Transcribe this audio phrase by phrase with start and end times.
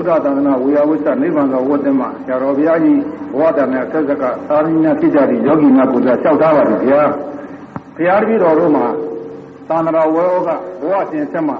[0.00, 3.00] ဒ္ဓသာသနာဝေယဝိသနိဗ္ဗာန်သောဝတ္တမဆရာတော်ဘုရားကြီး
[3.32, 7.02] ဘဝတနဲ့ဆက်ဆက်ကသာရဏိယဖြစ်ကြသည့်ယောဂီများကိုယ်စားလျှောက်ထားပါသည်ဗျာ
[7.96, 8.86] ဘုရားတပည့်တော်တို့မှာ
[9.68, 10.48] သာသနာဝေယောက
[10.80, 11.56] ဘဝရှင်ဆက်မှာ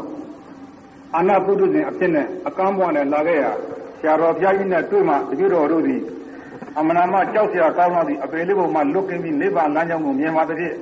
[1.14, 3.44] အာနာပုဒ္ဒဇင်အဖြစ်နဲ့အကမ်းဘွားနဲ့လာခဲ့ရ
[3.98, 6.00] ဆရာတော်ဘုရားကြီးနဲ့တွေ့မှတပည့်တော်တို့သည်
[6.78, 10.74] အမနာမကြောက်စရာကောင်းသောသည့်အပေလေးပုံမှာလွတ်ကင်းပြီးနိဗ္ဗာန်လမ်းကြောင်းကိုမြင်ပါသဖြင့်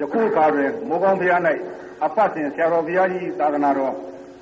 [0.00, 1.40] ယခုအခါတွင်မိုးကောင်းဘုရား၌
[2.04, 3.94] အဖတ်စဉ်ဆရာတော်ဘုရားကြီးသာသနာတော်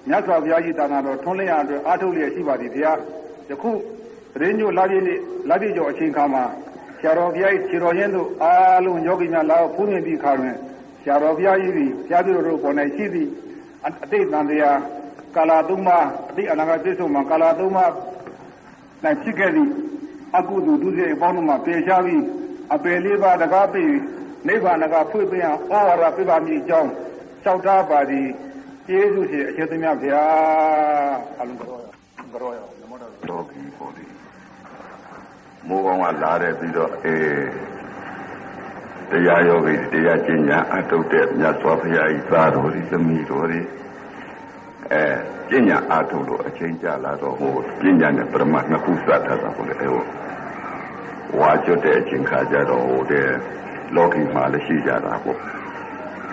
[0.09, 2.99] မြတ်စွာဘုရားကြီးသာသနာတော်ထွန်းလင်းရအတွက်အားထုတ်လျက်ရှိပါသည်ဘုရား
[3.51, 3.71] ယခု
[4.41, 5.19] ရင်းညိုလာပြည့်နေ့
[5.49, 6.45] လာပြည့်ကျော်အချိန်ခါမှာ
[6.99, 10.55] ဆရာတော်ဘုရားကြီးခြေတော်ရင်းတို့အားလုံးယောဂီများလာဖူးမြင်ပြီးခါတွင်
[11.03, 13.29] ဆရာတော်ဘုရားကြီးသည်ဘုရားပြုတော်တို့ပေါ်၌ရှိသည့်
[13.87, 14.79] အတိတ်တန်တရား
[15.37, 15.99] ကာလာသုံးပါ
[16.31, 17.87] အတိတ်အနာဂတ်ပြည့်စုံမှာကာလာသုံးပါ၌
[19.23, 19.71] ဖြစ်ခဲ့သည့်
[20.37, 22.23] အကုသိုလ်ဒုစရိုက်အပေါင်းတို့မှာပယ်ရှားပြီး
[22.75, 23.93] အပယ်လေးပါးတကားပြီး
[24.47, 26.91] နိဗ္ဗာန်ကဖွင့်ပေးအောင်ဩဝါဒပြပါမည်အကြောင်း
[27.43, 28.29] လျှောက်ထားပါသည်
[28.91, 30.25] ကျေးဇူးရှင်အရှင်သမီးဗျာ
[31.39, 31.81] အလုံးတော်
[32.33, 34.05] ကြောရနမောတော်တော်ပြီပေါ့လေ
[35.69, 37.47] မိုးကောင်းကလာတဲ့ပြီးတော့အေး
[39.11, 43.61] တရားယောဂီတရားကျင့်ညာအထုတ်တဲ့မြတ်စွာဘုရားဤသားတော်ဒီသမီးတော်ဒီ
[44.93, 45.05] အဲ
[45.49, 50.05] ပညာအထုတ်လို့အချိန်ကြာလာတော့ဟိုပညာနဲ့ပရမတ်နှစ်ခုစတာတာပေါ့လေအဲဟို
[51.39, 53.29] ဝါကျွတ်တဲ့အချိန်ခါကြတော့ဟိုတဲ့
[53.97, 55.39] လောကီမှာလည်းရှိကြတာပေါ့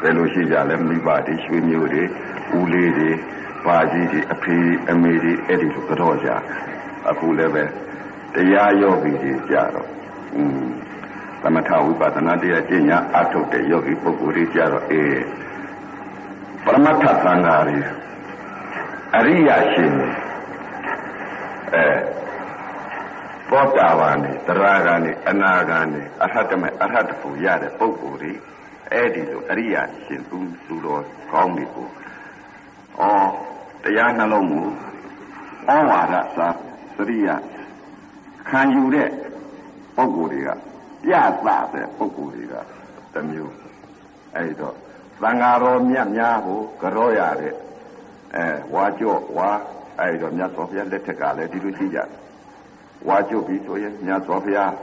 [0.02, 2.04] ဘယ်လိုရှိကြလဲမိဘတွေရွှေမျိုးတွေ
[2.58, 3.12] ဦးလေးတွေ
[3.66, 4.58] ပါကြီးတွေအဖေ
[4.90, 6.30] အမေတွေအဲ့ဒီလိုကတော့ကြ
[7.10, 7.64] အခုလည်းပဲ
[8.34, 9.90] တရားယောဂီတွေကြတော့
[10.36, 10.66] อืม
[11.42, 15.20] သမထဝိပဿနာတရားကျင့်ညာအထုတ်တဲ့ယောဂီပုဂ္ဂိုလ်တွေကြတော့အေး
[16.64, 17.78] ပရမတ္ထသံဃာတွေ
[19.16, 19.94] အရိယာရှင်
[21.74, 21.86] အဲ
[23.50, 28.34] သောတာပန်နဲ့တရားဂန်နဲ့အနာဂန်နဲ့အရဟတမေအရဟတဖို့ရတဲ့ပုဂ္ဂိုလ်တွေ
[28.94, 31.88] အဲ့ဒီလိုအရိယာရှင်သူသူတော်ကောင်းတွေကို
[33.00, 33.04] ဩ
[33.84, 34.62] တရားနှလုံးမူ
[35.68, 36.50] ဩဝါဒသာ
[36.98, 37.30] သရိယ
[38.50, 39.10] ခံယူတဲ့
[39.96, 40.50] ပုဂ္ဂိုလ်တွေက
[41.04, 41.14] ပြ
[41.46, 42.54] သတဲ့ပုဂ္ဂိုလ်တွေက
[43.14, 43.54] တစ်မျိုး
[44.36, 44.76] အဲ့တော့
[45.22, 47.54] သံဃာတော်မြတ်များကိုကြောရတဲ့
[48.36, 49.50] အဲဝါကြော့ဝါ
[50.00, 52.10] အဲ့တော့မြတ်စွာဘုရားလက်ထက်ကလည်းဒီလိုရှိကြတယ်
[53.08, 54.74] ဝါကြော့ပြီးဆိုရင်မြတ်စွာဘုရား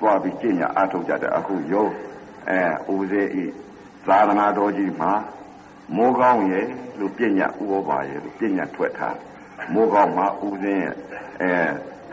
[0.00, 1.86] သွားပြီးကျင့်ညာအထုတ်ကြတယ်အခုယော
[2.50, 3.44] အဲဦးစေဤ
[4.06, 5.12] သာသနာတော်ကြီးမှာ
[5.96, 6.66] မိုးကောင်းရဲ့
[6.98, 9.16] လို့ပညာဥပပါရဲ့လို့ပညာထွက်ထား
[9.72, 10.94] မိုးကောင်းမှာဦးစင်းရဲ့
[11.42, 11.52] အဲ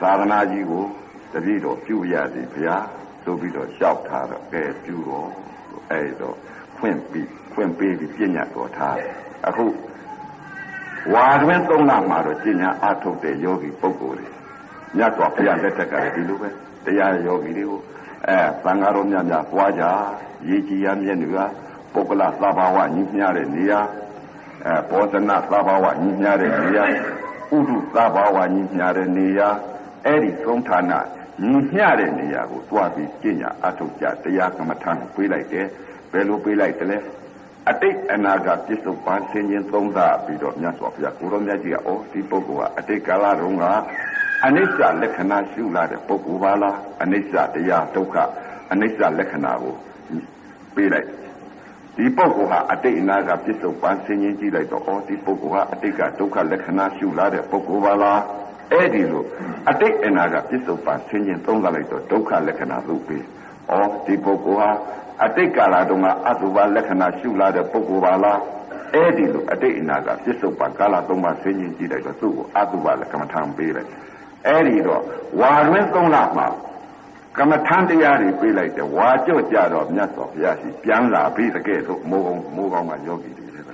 [0.02, 0.86] သာသနာကြီးကို
[1.34, 2.86] တပည့်တော်ပြုရသည်ဘုရား
[3.24, 5.30] ဆိုပြီးတော့လျှောက်ထားတော့ကဲပြုတော့
[5.92, 6.36] အဲတော့
[6.78, 8.96] ဖွင့်ပြီးဖွင့်ပေးပြီးပညာတော်ထား
[9.48, 9.66] အခု
[11.14, 14.28] ဝါတွင်သုံးလမှာတော့ပညာအထုတ်တဲ့ယောဂီပုဂ္ဂိုလ်တွေ
[14.98, 16.50] မြတ်စွာဘုရားလက်ထက်ကလည်းဒီလိုပဲ
[16.86, 17.80] တရားယောဂီတွေကို
[18.30, 19.84] အဲသံဃာတော်များများပွားကြ
[20.48, 21.46] ရေကြီးရမျက်နှာ
[21.94, 23.80] ပုဂ္ဂလသဘာဝညီမျှတဲ့နေရာ
[24.66, 26.86] အဲဘောဇနသဘာဝညီမျှတဲ့နေရာ
[27.56, 29.50] ဥဒုသဘာဝညီမျှတဲ့နေရာ
[30.06, 30.94] အဲ့ဒီသုံးဌာန
[31.44, 35.68] ညီမျှတဲ့နေရာကိုတွားပြီးကျင့်ညာအထုတ်ကြတရားကမ္မထံပေးလိုက်တယ်
[36.12, 36.98] ဘယ်လိုပေးလိုက်တယ်လဲ
[37.70, 43.66] အတိတ်အနာဂတ်ပြစ္ဆုတ်ပန်းဆင်းခြင်းသုံးသပြီးတော့မြတ်စွာဘုရားကိုရောမြတ်ကြီးကဩဒီပုဂ္ဂိုလ်ကအတိတ်ကာလတုန်းက
[44.48, 48.16] အနိစ္စလက္ခဏာရှုလာတဲ့ပုဂ္ဂိုလ်ပါလားအနိစ္စတရားဒုက္ခ
[48.72, 49.76] အနိစ္စလက္ခဏာကို
[50.76, 51.08] ပေးလိုက်
[51.98, 58.22] ဒီပုဂ္ဂိုလ်ဟာအတိတ်အနာကပြစ္ဆုတ်ပန်းဆင်းခြင်းကြည့်လိုက်တော့ဩဒီပုဂ္ဂိုလ်ဟာအတိတ်ကဒုက္ခလက္ခဏာရှုလာတဲ့ပုဂ္ဂိုလ်ပါလား
[58.72, 59.24] အဲ့ဒီလို
[59.70, 63.24] အတိတ်အနာကပြစ္ဆုတ်ပန်းဆင်းခြင်းသုံးသလိုက်တော့ဒုက္ခလက္ခဏာသို့ပေး
[63.70, 64.70] ဩဒီပုဂ္ဂိုလ်ဟာ
[65.26, 68.40] အတိတ်ကာလတုန်းကအတုပါလက္ခဏာရှုလာတဲ့ပုဂ္ဂိုလ်ပါလား
[68.94, 73.90] အဲ့ဒီလိုအတိတ်အနာကပြစ္ဆုတ်ပန်းကာလသုံးပါဆင်းခြင်းကြည့်လိုက်တော့သူ့ကိုအတုပါလက္ခဏာထံပေးလိုက်
[74.48, 75.02] အဲ့ဒီတော့
[75.40, 76.48] ဝါတွင်သုံးလမှာ
[77.38, 83.68] ကမ္မထန်တရားတွေပြေးလိုက်တယ်ဝါကြော့ကြတော့မြတ်စွာဘုရားရှိပြန်လာပြီးတကယ်လို့မိုးကောင်းမိုးကောင်းကယောဂီတွေလည်း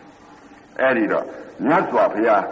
[0.79, 1.25] အဲ့ဒီတော့
[1.65, 2.43] မြတ်စွာဘုရား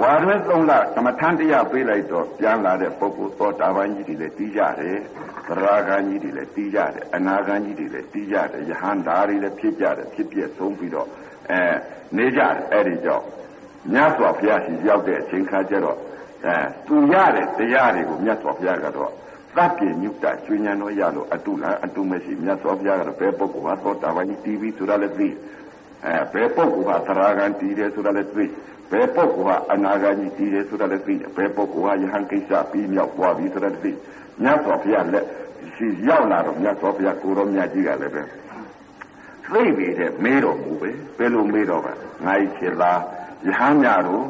[0.00, 4.98] ဝါတွင်သုံးလကမ္မထန်တရားပြေးလိုက်တော့ပြန်လာတဲ့ပုဂ္ဂိုလ်သောတာပန်ကြီးတွေလည်းတီးကြတယ်
[5.46, 11.08] သရဂန်ကြီးတွေလည်းတီးကြတယ်အနာဂန်ကြီးတွေလည်းတီးကြတယ်ယဟန္တာတွေလည်းဖြစ်ကြတယ်ဖြစ်ပြဆုံးပြီးတော့
[11.50, 11.60] အဲ
[12.16, 13.24] နေကြတယ်အဲ့ဒီကြောင့်
[13.92, 15.98] မြတ်စွာဘုရားရှိရောက်တဲ့အချိန်ခါကျတော့
[16.46, 16.56] အဲ
[16.86, 19.10] သူရတဲ့တရားတွေကိုမြတ်စွာဘုရားကတော့
[19.56, 25.28] သဗ္ဗညုတကျွဉ္ဉဏ်တော်ရလို့အတုလားအတုမရှိမြတ်စွာဘုရားကတော့ဘယ်ပုဂ္ဂိုလ်ဟာသောတာပန်ကြီးတီးပြီးဆိုတာလည်းသိ
[26.04, 28.44] အဲဘယ်ပုဂ္ဂိုလ်ဟာသရဂန်တီးတယ်ဆိုတာလည်းသိ
[28.90, 33.92] ဘယ်ပုဂ္ဂိုလ်ဟာအနာဂန်ကြီးတီးတယ်ဆိုတာလည်းသိဘယ်ပုဂ္ဂိုလ်ဟာယဟန်ကိစ္စပြီးမြောက်သွားပြီဆိုတာလည်းသိ
[34.42, 35.24] မြတ်စွာဘုရားလက်
[35.74, 38.22] ရှိရောက်လာတော့မြတ်စွာဘုရားကိုရောမြတ်ကြီးကလည်းပဲ
[39.52, 41.88] သိပြီတဲ့မေးတော်မူပဲဘယ်လိုမေးတော့က
[42.26, 43.00] ငါ့ချစ်လား
[43.46, 44.24] ယဟန်များတို့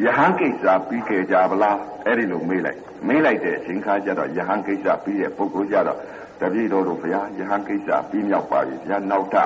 [0.00, 2.78] ယဟန်ကိစ္စပြီးခဲ့ကြဗလားအဲ့ဒီလိုမေးလိုက်
[3.08, 5.98] မေးလိုက်တဲ့အချိန်ခါကျတော့ယဟန်ကိစ္စပြီးတဲ့ပုဂ္ဂိုလ်ကျတော့
[6.40, 9.36] တပည့်တော်တို့ဘုရားယဟန်ကိစ္စပြီးမြောက်ပါပြီဘုရားနောက်ထ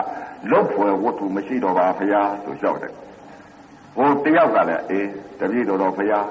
[0.50, 2.92] လုတ်ဖွယ်ဝတ္ထုမရှိတော့ပါဘုရားဆိုလျှောက်တယ်
[3.96, 5.08] ဟိုတယောက်ကလည်းအေး
[5.40, 6.26] တပည့်တော်တော်ဘုရား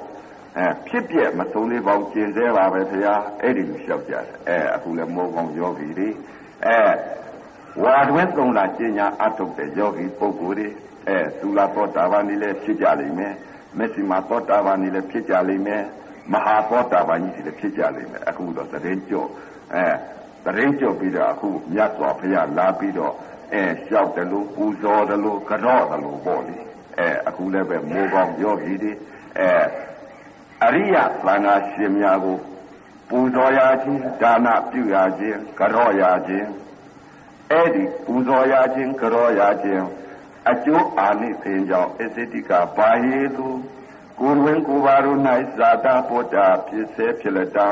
[0.58, 6.10] အဲဖြစ်ပြမဆုံးလေးပေါင်းကျင်သေးပါပဲဖေဟာအဲ့ဒီလိုလျှောက်ကြတယ်အဲအခုလည်းမောကောင်းယောဂီတွေ
[6.66, 6.80] အဲ
[7.84, 10.68] ဝါတွင်းသုံးလာကျင်ညာအထုတ်တဲ့ယောဂီပုဂ္ဂိုလ်တွေ
[11.08, 13.34] အဲသုလာသောတာပန်ကြီးလည်းဖြစ်ကြလိမ့်မယ်
[13.78, 15.84] မက်ဆီမာသောတာပန်ကြီးလည်းဖြစ်ကြလိမ့်မယ်
[16.32, 19.30] မဟာသောတာပန်ကြီးလည်းဖြစ်ကြလိမ့်မယ်အခုတော့သတင်းကြော့
[19.74, 19.86] အဲ
[20.46, 23.14] သတင်းကြော့ပြီးတော့အခုမြတ်စွာဘုရားလာပြီးတော့
[23.54, 26.58] အဲလျှောက်တယ်လို့ပူဇော်တယ်လို့ကြော့တယ်လို့ပေါ့လေ
[26.98, 28.92] အဲအခုလည်းပဲမိုးကောင်းယောဂီတွေ
[29.40, 29.50] အဲ
[30.64, 30.96] အရိယ
[31.26, 32.38] သံဃာရှင်များကို
[33.10, 36.50] ပူဇော်ရခြင်းဒါနပြုရခြင်းကြော့ရခြင်း
[37.52, 39.86] အဲ့ဒီပူဇော်ရခြင်းကြော့ရခြင်း
[40.52, 43.48] အကျိုးအာနိသင်ကြောင့်အစ္စတိကပါယေသူ
[44.20, 45.20] ကိုယ်ဝင်ကိုယ်ပါတို့၌
[45.58, 47.68] ဇာတာပုတ္တာဖြစ်စေဖြစ်လက်တံ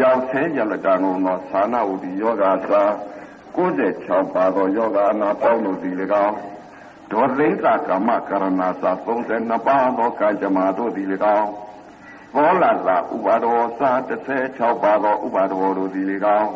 [0.00, 1.14] ရောက်ဆဲရလက်တံသော
[1.52, 2.82] သာနာဝတိယောဂါသာ
[3.56, 5.94] 96ပါသောယောဂအနာပေါင်းတို့သည်၎
[6.26, 6.36] င်း
[7.12, 8.44] ဒေါသိသကမ္မကရဏ
[8.82, 11.06] သာ32ပါးသောကံကြမ္မာတို့သည်၎
[11.38, 11.50] င်း
[12.34, 16.06] ဘောလသာဥပါဒောသာ16ပါးသောဥပါဒောတို့သည်၎
[16.40, 16.50] င်း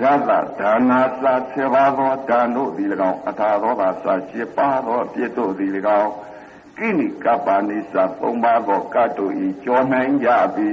[0.00, 0.30] ဓာတ
[0.60, 3.88] ဒါနာသာ7ပါးသောဒါနတို့သည်၎င်းအထာသောသာ
[4.24, 6.12] 7ပါးသောအပြစ်တို့သည်၎င်း
[6.78, 10.70] ကိနိကပ္ပနိသာ3ပါးသောကတ်တို့ဤကြောနိုင်ကြပြီ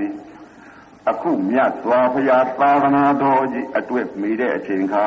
[1.09, 5.05] အခုမြတ်စွာဘုရားသာသနာတော်ကြီးအတွက်မိတဲ့အချိန်ခါ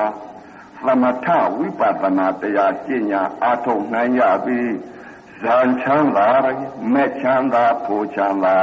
[0.84, 1.26] သမထ
[1.56, 4.60] ဝိပဿနာတရားကျင့်ညာအားထုတ်နိုင်ရပြီ
[5.42, 6.28] ဇံချမ်းသာ
[6.92, 8.56] မဲ့ချမ်းသာဖို့ချမ်းသာ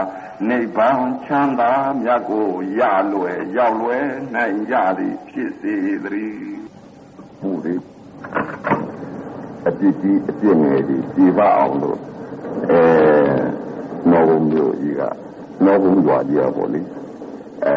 [0.50, 2.48] နိဗ္ဗာန်ချမ်းသာမြတ်ကို
[2.80, 2.82] ရ
[3.14, 4.06] လွယ်ရောက်လွယ်
[4.36, 5.74] နိုင်ကြသည်ဖြစ်စေ
[6.04, 6.38] သတည်း
[7.42, 7.82] ဘုရား
[9.68, 12.00] အပြစ်ကြီးအပြစ်ငယ်ကြီးပြပအောင်လို့
[12.72, 12.84] အဲ
[14.12, 15.02] နော်ဘုံမျိုးကြီးက
[15.66, 16.82] နော်ဘုံရွာကြီးอ่ะပေါ့လေ
[17.66, 17.76] အဲ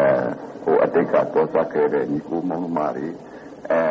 [0.63, 3.07] ဟိုအတိတ်ကတော့စခဲ့တဲ့ညီကိုမောင်မတွေ
[3.71, 3.81] အဲ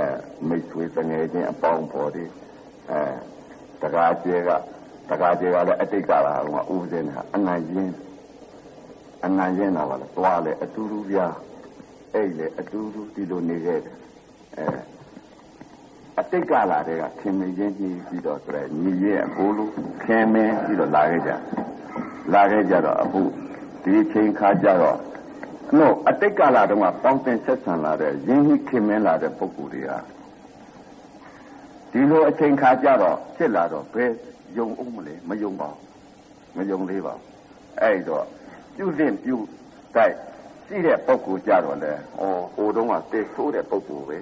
[0.48, 2.24] မိတ်ဆွေတငယ်ချင်းအပေါင်းဖော်တွေ
[2.90, 3.00] အဲ
[3.82, 4.50] တကားကျဲက
[5.08, 7.94] တကားကျဲကလည်းအတိတ်ကလာတော့ဥပဇင်းကအနိုင်ရင်း
[9.26, 11.18] အနိုင်ရင်းတာပါလားသွားလေအတူတူပြ
[12.14, 13.96] အဲ့လေအတူတူဒီလိုနေခဲ့တယ်
[14.56, 14.66] အဲ
[16.20, 19.68] အတိတ်ကလာတဲ့ကခင်မင်းချင်းကြီးပြီးတော့ဆိုရယ်ညီရဲ့အကိုလို
[20.04, 21.32] ခင်မင်းပြီးတော့လာခဲ့ကြ
[22.34, 23.22] လာခဲ့ကြတော့အခု
[23.82, 24.98] ဒီချိန်ခါကြတော့
[25.78, 29.90] နော်အတိတ်ကလာတော့ပေါင်းတင်ဆက်ဆံလာတဲ့ရင်းနှီးခင်မင်းလာတဲ့ပုဂ္ဂိုလ်တွေက
[31.90, 34.12] ဒီလိုအချိန်ခါကြတော့ဖြစ်လာတော့ဘယ်
[34.56, 37.24] ယုံအောင်မလဲမယုံပါဘူးမယုံသေးပါဘူး
[37.80, 38.24] အဲ့တော့
[38.76, 39.36] ပြုသင့်ပြု
[39.96, 40.14] တိုက်
[40.66, 41.96] ရှိတဲ့ပုဂ္ဂိုလ်ကြတော့လေဩ
[42.54, 44.18] ဟိုတုန်းကတေဆိုးတဲ့ပုဂ္ဂိုလ်ပဲ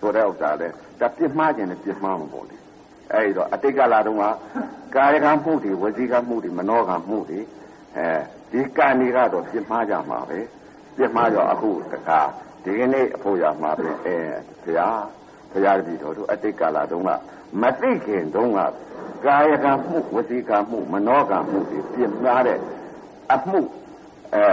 [0.00, 0.68] ဆိုတဲ့ဥစ္စာလေ
[1.00, 2.56] ဒါပြစ်မှားခြင်းနဲ့ပြစ်မှားမှာပေါ့လေ
[3.12, 4.24] အဲ့တော့အတိတ်ကလာတော့က
[4.96, 7.40] ကာယကံမှုတွေဝစီကံမှုတွေမနောကံမှုတွေ
[7.96, 8.08] အဲ
[8.52, 10.38] ဒီကံတွေကတော့ပြစ်မှားကြမှာပဲ
[10.96, 12.20] ပြစ်မှားတော့အခုတခါ
[12.64, 14.16] ဒီကနေ့အဖို့ရမှာပဲအဲ
[14.62, 15.00] ဘုရား
[15.52, 17.10] ဘုရားတပည့်တော်တို့အတိတ်ကလာတုန်းက
[17.62, 18.60] မသိခင်တုန်းက
[19.26, 22.58] ကာယကံမှုဝစီကံမှုမနောကံမှုတွေပြစ်မှားတဲ့
[23.32, 23.60] အမှု
[24.34, 24.46] အဲ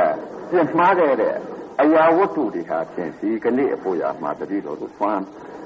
[0.49, 1.35] ပြစ်မှားခဲ့တဲ့
[1.81, 5.23] အရာဝတ္ထုတွေဟာဖြင့်ဒီကနေ့အဖို့ရမှာတပည့်တော်တို့ဆွမ်း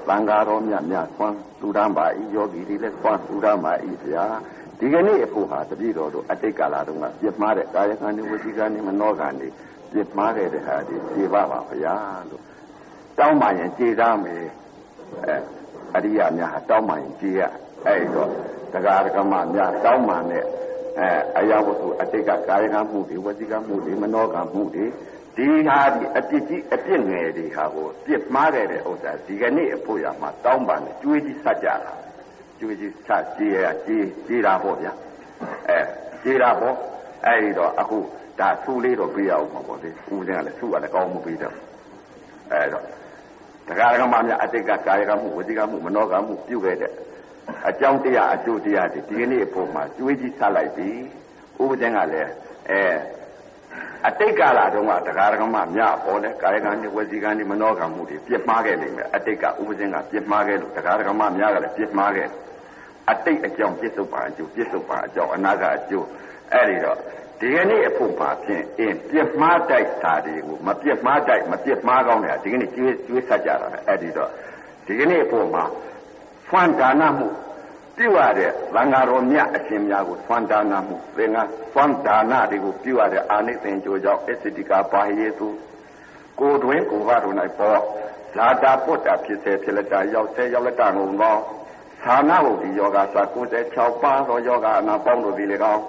[0.08, 4.24] သံဃာတော်မြတ်များဆွမ်းသူရမ်းပါဤယောဂီတွေလည်းဆွမ်းသူရမ်းပါဤဗျာ
[4.78, 9.48] ဒီကနေ့အဖို့ဟာတပည့်တော်တို့အတိတ်ကာလတုန်းကပြစ်မှားတဲ့ကာယကံတွေဝစီကံတွေမနောကံတွေ
[9.92, 11.94] ပြစ်မှားခဲ့တဲ့ဟာဒီခြေပါပါဗျာ
[12.28, 12.42] လို့
[13.18, 14.44] တောင်းပါရင်ခြေသားမယ်
[15.26, 15.61] အဲ
[15.94, 17.40] အရိယာများဟာတောင်းပါရင်ခြေရ
[17.86, 18.30] အဲ့တော့
[18.72, 20.44] တရားဓမ္မများတောင်းပါနဲ့
[20.98, 21.08] အဲ
[21.38, 24.86] အရာဝတ္ထုအတိတ်ကကာယကံမှုတွေဝစီကံမှုတွေမနောကံမှုတွေ
[25.36, 31.94] ဒီဟာဒီအပြစ်ကြီးအပြစ်ငယ်တွေဟာကိုပြစ်မှားခဲ့တဲ့ဥစ္စာဒီကနေ့အဖို့ရမှာတောင်းပါနဲ့ကြွေးကြီးဆက်ကြတာ
[32.60, 34.92] ကြွေးကြီးဆက်ကြည်ရကြည်ကြည်တာပေါ့ဗျာ
[35.68, 35.80] အဲ
[36.22, 36.76] ကြည်တာပေါ့
[37.26, 37.98] အဲဒီတော့အခု
[38.38, 41.56] ဒါဆူလေးတော့ပြရအောင်ပါပေါ့လေဦးစင်းကလည်းဆူကလည်းကောင်းမပြီးတော့
[42.52, 42.84] အဲတော့
[43.76, 46.92] တရားကမှများအတိတ်ကကာယကမှုဝစီကမှုမနောကမှုပြုခဲ့တဲ့
[47.68, 50.88] အကြောင်းတရားအကျိုးတရားတွေဒီကနေ့အဖို့မှာကြွေးကြီးဆက်လိုက်ပြီ
[51.62, 52.30] ဦးစင်းကလည်း
[52.70, 52.80] အဲ
[54.08, 62.28] အတိတ်ကာလတုန်းကတရားဓမ္မမြပေါ်လဲကာယကံနဲ့ဝစီကံနဲ့မနောကံမှုတွေပြစ်မှားခဲ့နေမယ်အတိတ်ကဥပဇင်းကပြစ်မှားခဲ့လို့တရားဓမ္မမြကလည်းပြစ်မှားခဲ့
[63.10, 66.06] အတိတ်အကြောင်းပြစ္ဆုတ်ပါအကျိုးပြစ္ဆုတ်ပါအကြောင်းအနာကအကျိုး
[66.52, 66.98] အဲ့ဒီတော့
[67.42, 74.30] ဒီကနေ့အဖို့ပါဖြင့်အင်းပြစ်မှားတိုက်တာတွေကိုမပြစ်မှားတိုက်မပြစ်မှားကောင်းတယ်ဒီကနေ့ကျွေးကျွေးဆက်ကြတာပဲအဲ့ဒီတော့
[74.86, 75.64] ဒီကနေ့အဖို့မှာ
[76.48, 77.28] ဖွမ်းဒါနမှု
[77.96, 81.38] ပြုရတဲ့သံဃာတော်မြတ်အရှင်များကိုသွန်ဒါနမှုသင်္က
[81.74, 85.48] သွန်ဒါနတွေကိုပြုရတဲ့အာနိသင်ကြိုကြောင့်အစ္စတိကာပါယေသူ
[86.40, 87.80] ကိုတွင်ကိုဘတို့၌ပေါ်
[88.34, 91.36] ဇာတာပုတ္တဖြစ်စေဖြစ်လက်တာရောက်စေရောက်လက်တာငုံသော
[92.04, 93.22] ဌာနဟုဒီယောဂစာ
[93.62, 95.82] 96ပါးသောယောဂအနာပေါင်းတို့သည်၎င်း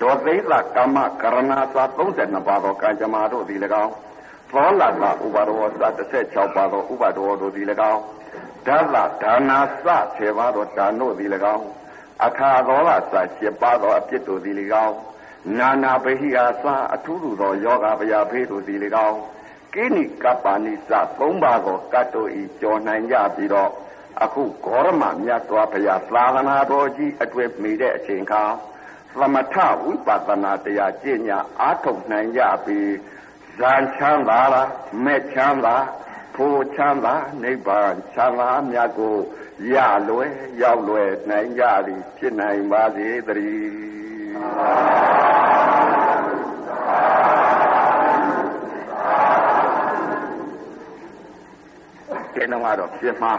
[0.00, 3.92] ဒေါသိသကမ္မကရဏသာ32ပါးသောကံကြမ္မာတို့သည်၎င်း
[4.52, 4.90] သောလက
[5.24, 5.88] ဥပါဒောသာ
[6.22, 8.02] 16ပါးသောဥပါဒောတို့သည်၎င်း
[8.66, 9.86] ဓာလဒါနာစ
[10.16, 11.64] ဆေပါသောဒါနုသည်၎င်း
[12.26, 12.96] အခါသောလစ
[13.30, 14.96] 7ပါးသောအပြစ်တို့သည်၎င်း
[15.58, 19.18] နာနာပဟိအာသာအထုလူသောယောဂဗျာဖေးတို့စီလေကောင်း
[19.74, 23.70] ကိနိကပ္ပနိစသုံးပါးကိုကတ်တို့ဤကြော်နိုင်ကြပြီးတော့
[24.22, 28.42] အခုဂေါရမမြတ်စွာဘုရားသာသနာတော်ကြီးအတွင်မိတဲ့အချိန်ခါ
[29.20, 32.92] သမထဝိပဿနာတရားကျင့်ညာအားထုတ်နိုင်ကြပြီး
[33.58, 34.70] ဇာချမ်းသာလား
[35.04, 35.76] မဲ့ချမ်းသာ
[36.34, 39.16] ဖို့ချမ်းသာနိဗ္ဗာန်ချမ်းသာမြတ်ကို
[39.72, 39.74] ရ
[40.08, 40.30] လွယ်
[40.62, 43.72] ရောက်လွယ်နိုင်ကြသည်ဖြစ်နိုင်ပါစေတည်း
[52.34, 53.34] ကျင်းတော့ကတော့ပြင်းမှာ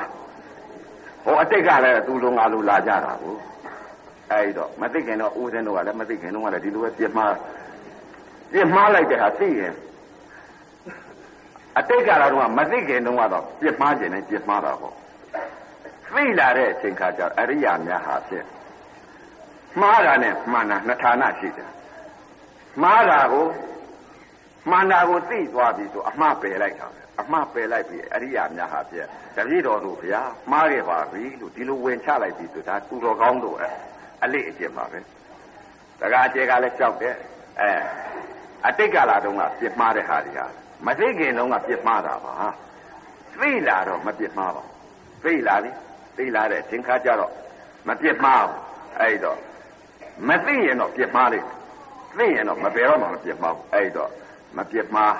[1.23, 3.35] ဟိုအတိတ်ကလည်းသူ့လုံးငါလိုလာကြတာကို
[4.31, 7.27] အဲ့တော့မသိခင်တော့ဦးစင်းတို့ကလည်းမသိခင်တော့ကလည်းဒီလိုပဲပြင်းမှာ
[8.51, 9.73] ပြင်းမှားလိုက်တဲ့ဟာသိရင်
[11.77, 14.95] အတိတ်ကတော့မသိခင်တုန်းကတော့ပြစ်မှားခြင်းနဲ့ပြစ်မှားတာပေါ့
[16.13, 18.45] သိလာတဲ့အချိန်ခါကျတော့အရိယာများဟာဖြင့်
[19.81, 21.69] မှားတာနဲ့မှန်တာနှစ်ဌာနရှိတယ်
[22.81, 23.47] မှားတာကို
[24.69, 26.87] မှန်တာကိုသိသွားပြီဆိုအမှားပယ်လိုက်တာ
[27.21, 33.65] အမှားပယ်လိုက်ပြီအရိယာများဟာဖြင့်တပည့်တော်တို့ဗျာမှားခဲ့ပါပြီလို့ဒီလိုဝင်ချလိုက်ပြီဆိုဒါသူတော်ကောင်းတို့အ
[34.33, 34.99] လေးအကျင့်ပါပဲ
[35.99, 37.15] တကားအကျဲကလည်းကြောက်တယ်
[37.61, 37.69] အဲ
[38.67, 40.45] အတိတ်ကလာတုန်းကပြစ်မှားတဲ့ဟာတွေဟာ
[40.85, 42.33] မသိခင်တုန်းကပြစ်မှားတာပါ
[43.39, 44.63] သိလာတော့မပြစ်မှားပါ
[45.23, 45.71] သိလာပြီ
[46.17, 47.31] သိလာတဲ့သင်္ခါကြတော့
[47.87, 48.59] မပြစ်မှားဘူး
[48.99, 49.39] အဲ့တော့
[50.29, 51.47] မသိရင်တော့ပြစ်မှားလိမ့်
[52.17, 54.11] သိရင်တော့မပယ်တော့မှမပြစ်မှားဘူးအဲ့တော့
[54.57, 55.15] မပြစ်မှား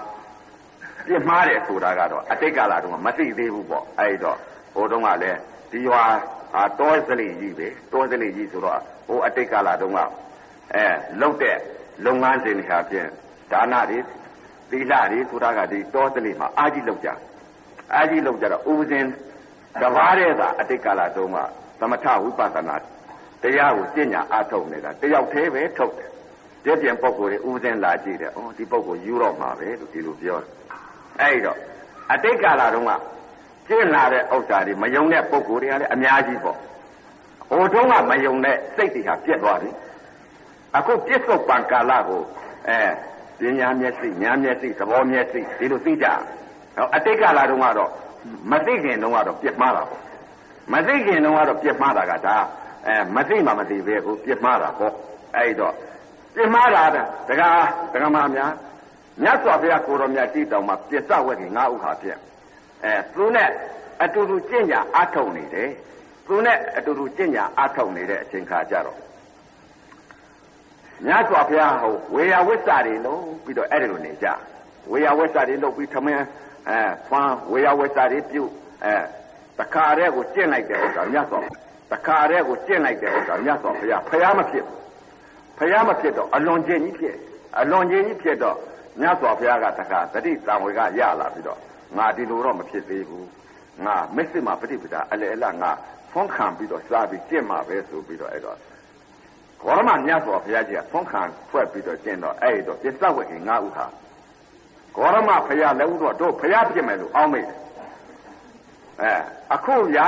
[1.07, 4.37] ပြစ်မှားတယ်ဆိုတာကတော့အတိတ်ကလာတုန်းကမသိသေးဘူးပေါ့အဲ့တော့
[4.73, 5.39] ဟိုတုန်းကလည်း
[5.71, 6.03] ဒီရွာ
[6.55, 10.00] ဟာတောစလိကြီးပဲတောစလိကြီးဆိုတော့ဟိုအတိတ်ကလာတုန်းက
[10.75, 10.85] အဲ
[11.21, 11.57] လုတ်တဲ့
[12.05, 13.07] လုပ်ငန်းစဉ်တွေဟာဖြင့်
[13.51, 14.00] ဒါနတွေ
[14.69, 17.09] သီလတွေဆိုတာကဒီတောတလေးမှာအာကြီးလောက်ကြ
[17.93, 19.05] အာကြီးလောက်ကြတော့ဥပဇင်
[19.81, 21.38] တဘာတဲ့သာအတိတ်ကာလတုန်းက
[21.79, 22.75] သမထဝိပဿနာ
[23.41, 26.09] တရားကိုကျင့်ညာအားထုတ်နေတာတယောက်သေးပဲထုတ်တယ်
[26.63, 30.50] ပြည့်ပြင်းပုံကိုယ်တွေဥပဇင်လာကြည့်တယ်ဩဒီပုံကိုယူတော့မှာပဲလို့ဒီလိုပြောတယ်
[31.21, 31.57] အဲ့တော့
[32.12, 32.91] အတိတ်ကာလတုန်းက
[33.67, 36.57] ကျင့်လာတဲ့ဥစ္စာတွေမယုံတဲ့ပုံကိုယ်တွေကလည်းအများကြီးပေါ့
[37.50, 39.69] ဟိုတုန်းကမယုံတဲ့စိတ်တွေဟာပြက်သွားပြီ
[40.77, 42.22] အခုပြစ္ဆုတ်ပံကာလကို
[42.67, 42.79] အဲ
[43.39, 46.07] ပညာမျက်စိညာမျက်စိသဘောမျက်စိဒီလိုသိကြ
[46.75, 47.91] တော့အတိတ်ကလာတုန်းကတော့
[48.51, 50.01] မသိခင်တုန်းကတော့ပြစ်မှားတာပေါ့
[50.74, 52.38] မသိခင်တုန်းကတော့ပြစ်မှားတာကဒါ
[52.88, 54.93] အဲမသိမှမသိပဲကိုပြစ်မှားတာပေါ့
[55.36, 55.74] အဲ့တော့
[56.36, 56.98] ပြစ်မှားတာတ
[57.39, 58.51] ကားတကားမများ
[59.22, 62.19] မြတ်စွာဘုရားကိုတော်မြတ်ကြည်တော်မှာပြစ္ဆဝက်ကြီးငါးဥဟာဖြင့်
[62.84, 63.50] အဲသူနဲ့
[64.03, 65.70] အတူတူကျင့်ကြအထုံနေတယ်
[66.27, 69.00] သူနဲ့အတူတူကျင့်ကြအထုံနေတဲ့အချိန်ခါကြတော့
[71.05, 74.27] မြတ်စွာဘုရားဟိုဝေယဝိစ္စတွေလုံးပြီးတော့အဲ့ဒီလိုနေကြ
[74.91, 76.25] ဝေယဝိစ္စတွေလုပ်ပြီးထမင်း
[76.70, 78.51] အဲဖမ်းဝေယဝိစ္စတွေပြုတ်
[78.86, 78.96] အဲ
[79.60, 81.39] တခါတည်းကိုကျင့်လိုက်တဲ့ဥစ္စာမြတ်စွာ
[81.91, 84.65] တခါတည်းကိုကျင့်လိုက်တဲ့ဥစ္စာမြတ်စွာဘုရားဘုရားမဖြစ်
[85.58, 87.15] ဘုရားမဖြစ်တော့အလွန်ကျင့်ကြီးဖြစ်
[87.60, 88.58] အလွန်ကျင့်ကြီးဖြစ်တော့
[89.01, 91.60] မြတ်စွာဘုရားကတခါတတိတံဝေကရလာပြီးတော့
[91.98, 93.27] ငါဒီလိုတော့မဖြစ်သေးဘူး
[93.86, 95.72] ငါမစ္စမပฏิပဒါအလေအလငါ
[96.12, 98.58] ဖုံးခံပြီးတော့စားပြီးကျင့်မှာပဲဆိုပြီးတော့အဲ့တော့
[99.62, 103.86] ဘောရမမြတ်စွာဘုရားကြီးကဖုံးခံဖွဲ့ပြီးတော့ကျင့်တော့အဲ့တော့ပြစ္ဆဝတ်ကြီးငါဥဟာ
[104.96, 107.54] ဂေါရမဖရာလည်းဥတော့တို့ဖရာဖြစ်မယ်လို့အောင်းမိတယ်
[109.01, 109.13] အဲ
[109.54, 110.08] အခုဗျာ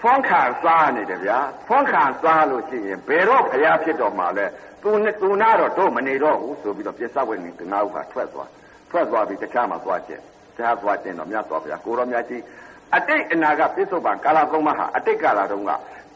[0.00, 4.46] ဖုံးခံစားနေတယ်ဗျာဖုံးခံစားလို့ရှိရင်ဘယ်တော့ဖရာဖြစ်တော့မှလဲ
[4.82, 8.50] သူနဲ့သူနာတော့တို့မနေတော့ဘူးဆိုပြီးတော့ပြစ္ဆဝတ်ကြီးငါဥဟာထွက်သွား
[8.90, 10.22] ထွက်သွားပြီးတခြားမှာသွားကျင့်
[10.56, 12.42] တခြားသွားကျင့်တော့မြတ်စွာဘုရားကိုရောမြတ်ကြီး
[12.96, 15.70] အတိတ်အနာကပြစ္ဆုတ်ပံကာလသုံးပါးဟာအတိတ်ကာလတုန်းက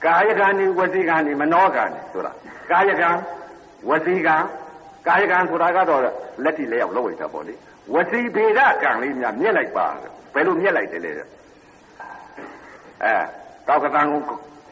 [0.04, 2.32] ကာယကံနေဝစီကံနေမနောကံနေဆိုတာ
[2.70, 3.08] ကာယကံ
[3.88, 4.36] ဝစီကံ
[5.06, 6.00] ကာယကံဆိုတာကတော့
[6.44, 7.54] လက်တိလက်ရောက်လောက်ဝိတာပေါ့လေ
[7.94, 9.86] ဝစီဗေဒကံလေးများမြက်လိုက်ပါ
[10.34, 13.14] ဘယ်လိုမြက်လိုက်တယ်လဲအဲ
[13.68, 14.20] ကောက်ကတန်ကို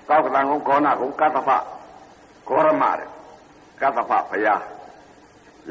[0.08, 3.08] ကောက်ကတန်ကိုကောနာကိုကတ္တဖဂေါရမတဲ့
[3.80, 4.62] ကတ္တဖဘုရား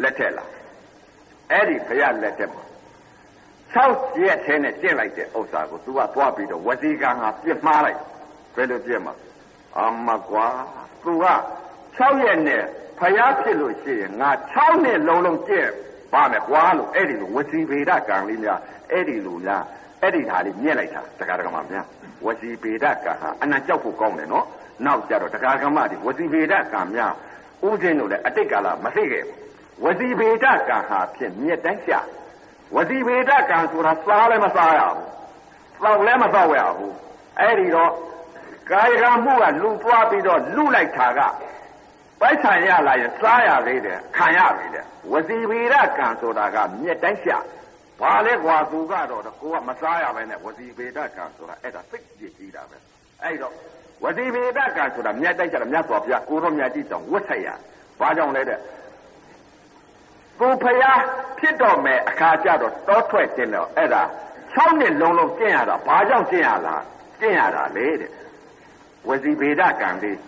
[0.02, 0.50] လက်ထက်လား
[1.52, 2.67] အဲ့ဒီဘုရားလက်ထက်ပေါ့
[3.86, 8.00] 6ရက်ထဲနဲ့ကျင့်လိုက်တဲ့ဥစ္စာကို तू ကသွားပြီးတော့ဝစီကံဟာပြစ်မှားလိုက်
[8.56, 9.14] ဘယ်လိုပြစ်မှာ
[9.78, 10.46] အမကွာ
[11.04, 11.26] သူက
[11.98, 12.64] 6ရက်နဲ့
[13.00, 15.70] ဖျားဖြစ်လို့ရှိရင်ငါ6နှစ်လုံးလုံးကျင့်
[16.14, 18.60] ပါမယ်ကွာလို့အဲ့ဒီလိုဝစီဗေဒကံလေးများ
[18.92, 19.64] အဲ့ဒီလိုများ
[20.02, 21.86] အဲ့ဒီဟာလေးမြက်လိုက်တာတရားဓမ္မများ
[22.26, 24.46] ဝစီဗေဒကံဟာအနံကြောက်ဖို့ကောင်းတယ်နော်
[24.86, 27.14] နောက်ကြတော့တရားဓမ္မတွေဝစီဗေဒကံများ
[27.68, 29.38] ဥစဉ်တို့လည်းအတိတ်ကာလမသိခဲ့ဘူး
[29.84, 32.00] ဝစီဗေဒကံဟာဖြင့်မြက်တိုင်းရှာ
[32.76, 35.06] ဝစီဗေဒကံဆိုတာစားလည်းမစားရဘူး
[35.84, 36.96] သောက်လည်းမသောက်ရဘူး
[37.40, 37.92] အဲ့ဒီတော့
[38.72, 41.20] ကာယကံမှုကလူပွားပြီးတော့လူလိုက်တာက
[42.22, 47.38] ပိုက်ဆံရလာရင်စားရသေးတယ်ခံရသေးတယ်ဝစီဗီရကံဆိုတာကမြက်တိုင်းရှာ
[48.00, 52.78] ဘာလဲကွာသူကတော့ကိုကမစားရပဲနဲ့ဝစီဗေဒကံဆိုတာအဲ့ဒါသိကြည့်ကြည့်တာပဲ
[53.24, 53.54] အဲ့တော့
[54.04, 57.48] ဝစီဗေဒကံဆိုတာမြတ်တိုက်ကြတာမြတ်စွာဘုရားကိုရောမြတ်ကြည့်တောင်ဝတ်ဆက်ရ
[58.00, 58.60] ဘာကြောင့်လဲတဲ့
[60.41, 61.01] ကိုဖျား
[61.39, 64.03] ဖြစ်တော့မယ်အခါကျတော့တောထွက်ခြင်းတော့အဲ့ဒါ
[64.57, 66.83] 6နှစ်လုံးလုံးကျင့်ရတာဘာကြောင့်ကျင့်ရလား
[67.21, 68.11] ကျင့်ရတာလေတဲ့
[69.09, 70.19] ဝစီဗေဒကံလေး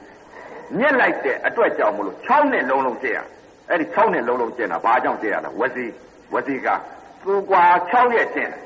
[0.79, 3.21] ညက်လိုက်တဲ့အတွက်ကြောင့်မလို့6နှစ်လုံးလုံးကျင့်ရ
[3.71, 5.87] အဲ့ဒီ6နှစ်လုံးလုံးကျင့်တာဘာကြောင့်ကျင့်ရလဲဝစီ
[6.33, 6.69] ဝစီက
[7.25, 8.62] သူกว่า6ရက်ကျင့်တယ်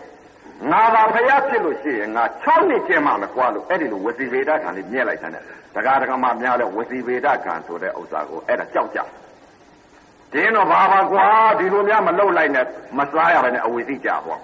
[0.73, 5.33] ငါပါဖျားဖြစ်လို့ရှိရင်ငါ6နှစ်ကျင့်မှမကွာလို့အဲ့ဒီလိုဝစီဗေဒကံလေးမြဲလိုက်တယ်
[5.75, 9.07] တကားတကမများလဲဝစီဗေဒကံဆိုတဲ့ဥစ္စာကိုအဲ့ဒါကြောက်ကြတ
[10.42, 11.26] င်းတော့ဘာပါကွာ
[11.60, 12.66] ဒီလိုများမလှုပ်လိုက်နဲ့
[12.98, 14.40] မစားရဘဲနဲ့အဝေသိကြပေါ့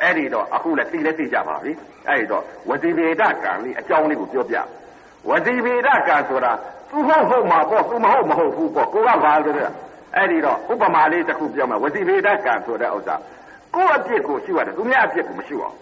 [0.00, 1.72] အဲ့ဒီတော့အခုလည်းသိလဲသိကြပါပြီ
[2.08, 4.56] အဲ့ဒီတော့ဝစီဗေဒကံလေးအကြောင်းလေးကိုပြောပြ
[5.28, 6.52] ဝစီဗေဒကံဆိုတာ
[6.90, 9.66] သူဟုတ်ဟုတ်မှာပေါ့သူမဟုတ်မဟုတ်ဘူးပေါ့ကိုကဘာလို့လဲ
[10.16, 13.16] အဲ့ဒီတော့ဥပမာလေးတစ်ခုပြောမယ်ဝစီဗေဒကံဆိုတဲ့ဥစ္စာ
[13.74, 15.76] ကိုယ့်အပြစ်ကိုရှိရတယ်သူများအပြစ်ကိုမရှိအောင်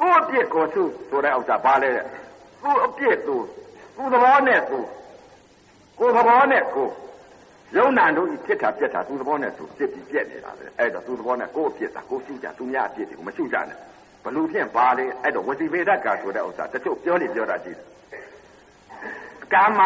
[0.00, 1.90] ကိုယ့်အပြစ်ကိုသူဆိုတဲ့ဥစ္စာဘာလဲ
[2.62, 3.36] သူ့အပြစ်သူ
[3.96, 4.78] သူ့သဘောနဲ့သူ
[5.98, 7.03] ကိုယ်သဘောနဲ့ကိုယုံ
[7.98, 13.78] နာတို့ဖြစ်တာပြက်တာသူ့သဘောနဲ့သူဖြစ်ပြီးပြက်နေတာပဲအဲ့တော့သူ့သဘောနဲ့ကိုယ်အပြစ်တာကိုရှုကြသူများအပြစ်တွေကိုမရှုကြနဲ့
[14.24, 17.86] ဘလူဖြင့်ပါလေအဲ့တော့ဝစီဗေဒကဆိုတဲ့ဥစ္စာတချို့ပြောနေပြောတာရှိတယ်
[19.52, 19.80] ကာမ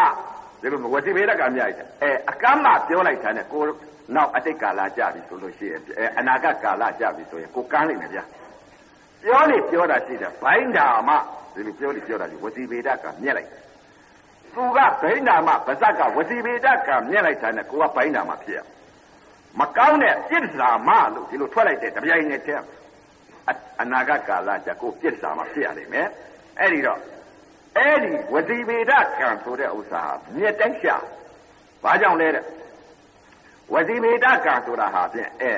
[0.61, 3.63] ဒီလိုဝစီဗေဒကမြိုက်တယ်အဲအကမ္မပြောလိုက်တာနဲ့ကို
[4.15, 8.23] နောက်အတိတ်ကာလကြာပြီဆိုလို့ရှိရင်အဲအနာဂတ်ကာလကြာပြီဆိုရင်ကိုကန်းလိုက်မယ်ဗျာ
[9.23, 11.09] ပြောနေပြောတာရှိတယ်ဘိုင်းဓာမ
[11.53, 13.49] ဒီလိုပြောနေပြောတာရှိဝစီဗေဒကမြက်လိုက်
[14.55, 18.59] သူကဘိန်းဓာမဗဇက်ကဝစီဗေဒကမြက်လိုက်တာနဲ့ကိုကဘိန်းဓာမဖြစ်ရ
[19.59, 22.63] မကောင်းတဲ့ပြစ်စာမလို့ဒီလိုထွက်လိုက်တဲ့တပြိုင်နက်တည်း
[23.81, 26.07] အနာဂတ်ကာလကြာကိုပြစ်စာမဖြစ်ရလိမ့်မယ်
[26.59, 26.99] အဲ့ဒီတော့
[27.77, 30.03] အဲ့ဒီဝစီဗေဒကံဆိုတဲ့ဥစ္စာ
[30.37, 30.95] မြက်တိုင်းရှာ
[31.83, 32.45] ဘာကြောင့်လဲတဲ့
[33.73, 35.53] ဝစီဗေဒကံဆိုတာဟာဖြင့်အဲ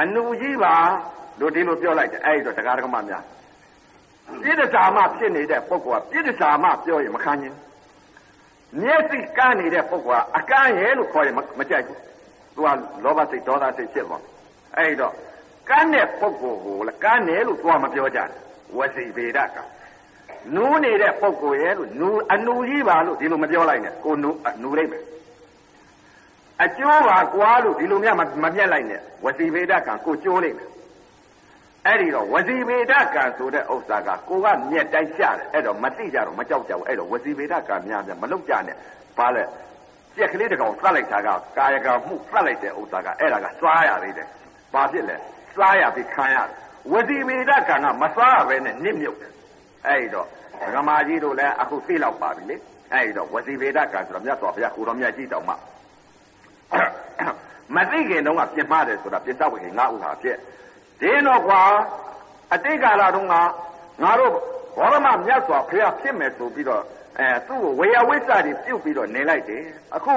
[0.00, 0.74] အနုကြီးပါ
[1.40, 3.24] လို့ဒီလိုပြောလိုက်တယ်အဲ့ဒီတော့တရားဓမ္မများ
[4.42, 7.54] ပြိတ္တာမဖြစ်နေတဲ့ပုဂ္ဂိုလ်ကပြိတ္တာမပြောရင်မခံရင်
[8.78, 11.98] မျက်စိကန်းနေတဲ့ပုဂ္ဂိုလ်ကအကန်းရဲ့လို့ခေါ်ရင်မကြိုက်ဘူး
[12.54, 12.66] သူက
[13.04, 14.22] လောဘစိတ်ဒေါသစိတ်ဖြစ်သွား
[14.76, 15.14] အဲ့တော့
[15.68, 19.58] ကန်းတဲ့ပုဂ္ဂိုလ်ကိုလည်းကန်းတယ်လို့သွားမပြောကြဘူးဝစီဗေဒက
[20.54, 25.02] နူးနေတဲ့ပုဂ္ဂိုလ်ရဲ့လို့နူးအနူကြီးပါလို့ဒီလိုမပြောလိုက်နဲ့ကိုနူးနူးလိုက်မယ်
[26.62, 30.68] အကျိုးပါကွာလို့ဒီလိုများမပြတ်လိုက်နဲ့ဝစီဗေဒကကိုကျိုးလိုက်မယ်
[31.86, 38.76] အဲ့ဒီတော့ဝစီဗေဒကံဆိုတဲ့ဥစ္စာကကိုကမြက်တိုင်းရှာတယ်အဲ့တော့မသိကြတော့မကြောက်ကြဘူးအဲ့တော့ဝစီဗေဒကံများများမလုကြနဲ့
[39.18, 39.44] ဘာလဲ
[40.16, 44.28] ကြက်ကလေးတကောင်သတ်လိုက်တာကကာယကံမှုသတ်လိုက်တဲ့ဥစ္စာကအဲ့ဒါကစားရသေးတယ်
[44.72, 45.16] ဘာဖြစ်လဲ
[45.56, 46.56] စားရပြီးခံရတယ်
[46.92, 49.32] ဝစီဗေဒကံကမစားရပဲနဲ့နစ်မြုပ်တယ်
[49.86, 50.26] အဲ့ဒီတော့
[50.74, 52.56] ဓမ္မကြီးတို့လည်းအခုသိလောက်ပါပြီလေ
[52.92, 55.54] အဲ့ဒီတော့ဝစီဗေဒကံဆိုတော့မြတ်စွာဘုရားကိုတော်မြတ်ကြီးတောင်မှ
[57.76, 60.36] မသိခင်တုန်းကပြင်မှားတယ်ဆိုတာပြစ္ဆဝေငါဥဟာဖြစ်
[61.00, 61.62] ဒီတော့ကွာ
[62.52, 63.34] အတိတ်ကာလတုန်းက
[64.02, 64.32] ငါတို့
[64.76, 66.82] ဘောရမမြတ်စွာဘုရားဖြစ်မယ်ဆိုပြီးတော့
[67.18, 69.64] အဲသူ့ကိုဝေယဝိစ္စတွေပြုတ်ပြီးတော့နေလိုက်တယ်
[69.96, 70.16] အခု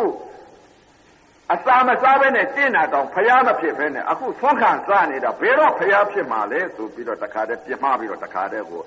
[1.54, 8.82] အစာမစားဘဲနဲ့ကျင့်တာတော့ဘုရားမဖြစ်ဘဲနဲ့အခုသွန်ခံစားနေတာဘယ်တော့ဘုရားဖြစ်မှာလဲဆိုပြီးတော့တခါတည်းပြမပြီးတော့တခါတည်းကို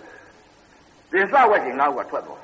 [1.10, 2.42] ပိစဝက်ကြီးငါ့ကထွက်သွား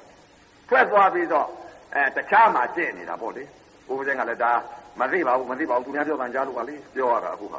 [0.69, 1.47] ထွက်သွားပြီးတော့
[1.95, 3.45] အဲတခြားမှာကျင့်နေတာပေါ့လေ
[3.89, 4.53] ဘုရားကလည်းဒါ
[5.01, 7.57] မသိပါဘူးမသိပါဘူးသူများပြောကန်ကြားလို့ပါလေပြောရတာအခုက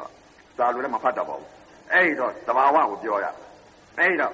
[0.58, 1.48] ဒါလိုလည်းမဖတ်တတ်ပါဘူး
[1.92, 3.26] အဲ့တော့သဘာဝကိုပြောရ
[3.98, 4.32] အဲ့တော့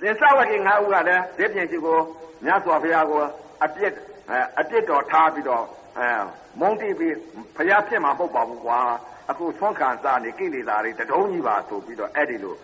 [0.00, 1.98] သစ္စာဝတိငါးဦးကလည်းဒီပြင်ရှိကို
[2.44, 3.20] မြတ်စွာဘုရားကို
[3.64, 3.92] အပြစ်
[4.60, 5.64] အပြစ်တော်ထားပြီးတော့
[5.98, 6.08] အဲ
[6.60, 7.14] မုန်းတိပြီး
[7.56, 8.78] ဘုရားဖြစ်မှာမဟုတ်ပါဘူးကွာ
[9.30, 12.54] အခုသွန်ခံစားနေကိလေသာတွေတတုံးကြီးပါဆိုပြီးတော့အဲ့ဒီလို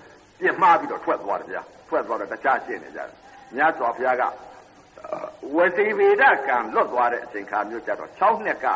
[0.40, 3.10] ပြစ်မှားပြီးတော့ထွက်သွားတယ်ဗျာထွက်သွားတော့တခြားရှင်းနေကြတယ်
[3.56, 4.22] မြတ်စွာဘုရားက
[5.54, 8.66] ဝစီဗေဒကံလွတ်သွားတဲ့အချိန်ခါမျိုးကြတော့6နှစ်က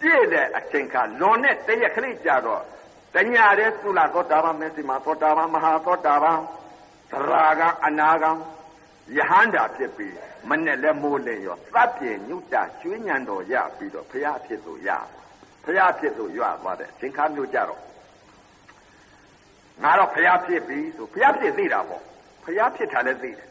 [0.00, 2.62] ပြည့်တဲ့အချိန်ခါလွန်တဲ့တရက်ကလေးကြတော့
[3.14, 6.38] တညာတဲ့သုလသောတာပန်မေစီမာသောတာပန်မဟာသောတာပန်
[7.10, 8.30] သရာကအနာကံ
[9.16, 10.14] ယဟန္တာဖြစ်ပြီး
[10.48, 14.88] မနဲ့လည်းမိုးလေရောသတ်ပြေညုတကျွေးညံတော်ရပြီးတော့ဖရာဖြစ်သူရ
[15.64, 17.80] ဖရာဖြစ်သူရွသွားတဲ့အချိန်ခါမျိုးကြတော့
[19.82, 22.02] ငါတော့ဖရာဖြစ်ပြီဆိုဖရာဖြစ်သိတာပေါ့
[22.44, 23.48] ဖရာဖြစ်တာလည်းသိတယ်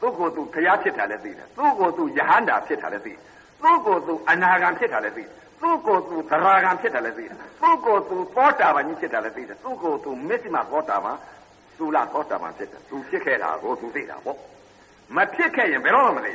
[0.00, 3.20] သူ့ကိုယ်သူဖရာဖြစ်တာလည်းသိတယ်သူ့ကိုယ်သူယဟန္တာဖြစ်တာလည်းသိတယ်
[3.62, 11.16] သူ့ကိုယ်သူအနာဂံဖြစ်တာလည်းသိတယ် သူ့ကိုယ်သူသရဂံဖြစ်တယ်လည်းသိတယ်သူ့ကိုယ်သူသောတာပန်ကြီးဖြစ်တယ်လည်းသိတယ်သူ့ကိုယ်သူမစ္စမသောတာပန်
[11.78, 14.38] သုလသောတာပန်ဖြစ်တယ်သူဖြစ်ခဲ့တာကိုသူသိတာပေါ့
[15.16, 16.32] မဖြစ်ခဲ့ရင်ဘယ်တော့မှမသိ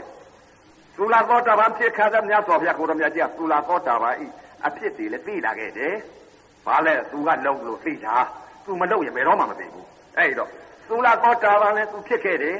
[0.97, 4.27] သုလသောတာပန်ဖြစ်ခါတဲ့မြတ်စွာဘုရားကိုတော်မြတ်ကြီးကသုလသောတာပန်ဤ
[4.65, 5.95] အဖြစ်တွေလည်းသိလာခဲ့တယ်
[6.65, 8.15] ဘာလဲသူကလုံလို့သိတာ
[8.65, 10.49] သူမလုံရင်ဘယ်တော့မှမသိဘူးအဲ့တော့
[10.87, 12.57] သုလသောတာပန်လည်းသူဖြစ်ခဲ့တယ်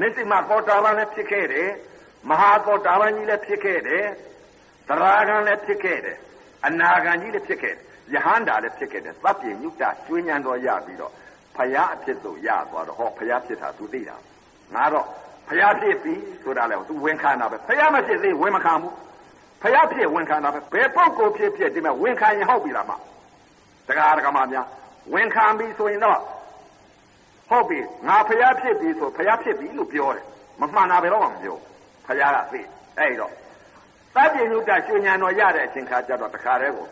[0.00, 1.68] မစ္စမသောတာပန်လည်းဖြစ်ခဲ့တယ်
[2.28, 4.04] မဟာသောတာပန်ကြီးလည်းဖြစ်ခဲ့တယ်
[5.00, 6.18] သရာဂံလည်းဖြစ်ခဲ့တယ်
[6.66, 11.12] အနာဂံကြီးလည်းဖြစ်ခဲ့တယ်ယဟန္တာလည်းဖြစ်ခဲ့တယ်သဗ္ဗညုတကျွေးညံတော်ရပြီးတော့
[11.56, 14.16] ဖယားအဖြစ်သို့ရသွားတော့ဟောဖယားဖြစ်တာသူသိတာ
[14.74, 15.06] ငါတော့
[15.48, 18.94] ဖယားဖြစ်ပြီဆိုတာလည်းသူဝန်ခံတာပဲဖယားမဖြစ်သေးဝန်မခံဘူး
[19.62, 22.92] ဖယားဖြစ်ဝန်ခံတာပဲဘယ်ပုဂ္ဂိုလ်ဖြစ်ဖြစ်ဒီမဲ့ဝန်ခံရင်ဟုတ်ပြီလားမ
[23.88, 24.66] တရားဓမ္မများ
[25.14, 26.18] ဝန်ခံပြီဆိုရင်တော့
[27.48, 27.78] ဟုတ်ပြီ
[28.08, 30.24] ငါဖျားဖြစ်ပြီဆိုဖျားဖြစ်ပြီလို့ပြောတယ်
[30.60, 31.56] မမှန်တာပဲတော့မပြော
[32.06, 32.60] ဖျားကသိ
[32.98, 33.32] အဲ့တော့
[34.14, 36.88] သဗ္ဗညုတရွှေဉဏ်တော်ရတဲ့အချိန်ခါကျတော့တခါတည်းကို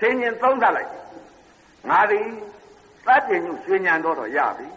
[0.00, 0.90] ဆင်းရင်သုံးသပ်လိုက်
[1.90, 2.26] ငါသည်
[3.06, 4.68] သဗ္ဗညုရွှေဉဏ်တော်တော့ရပြီ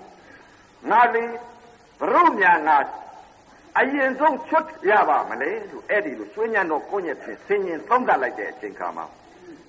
[0.90, 1.30] ငါသည်
[2.00, 2.78] ဘရုညာငါ
[3.80, 9.06] အရင်ဆုံးချွတ်ရပါမလဲလို့အဲ့ဒီလိုရွှေဉဏ်တော်ကိုညက်ဖြင့်ဆင်းရင်သုံးသပ်လိုက်တဲ့အချိန်ခါမှာ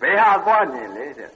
[0.00, 1.30] ဘယ်ဟာသွားမြင်လဲတဲ့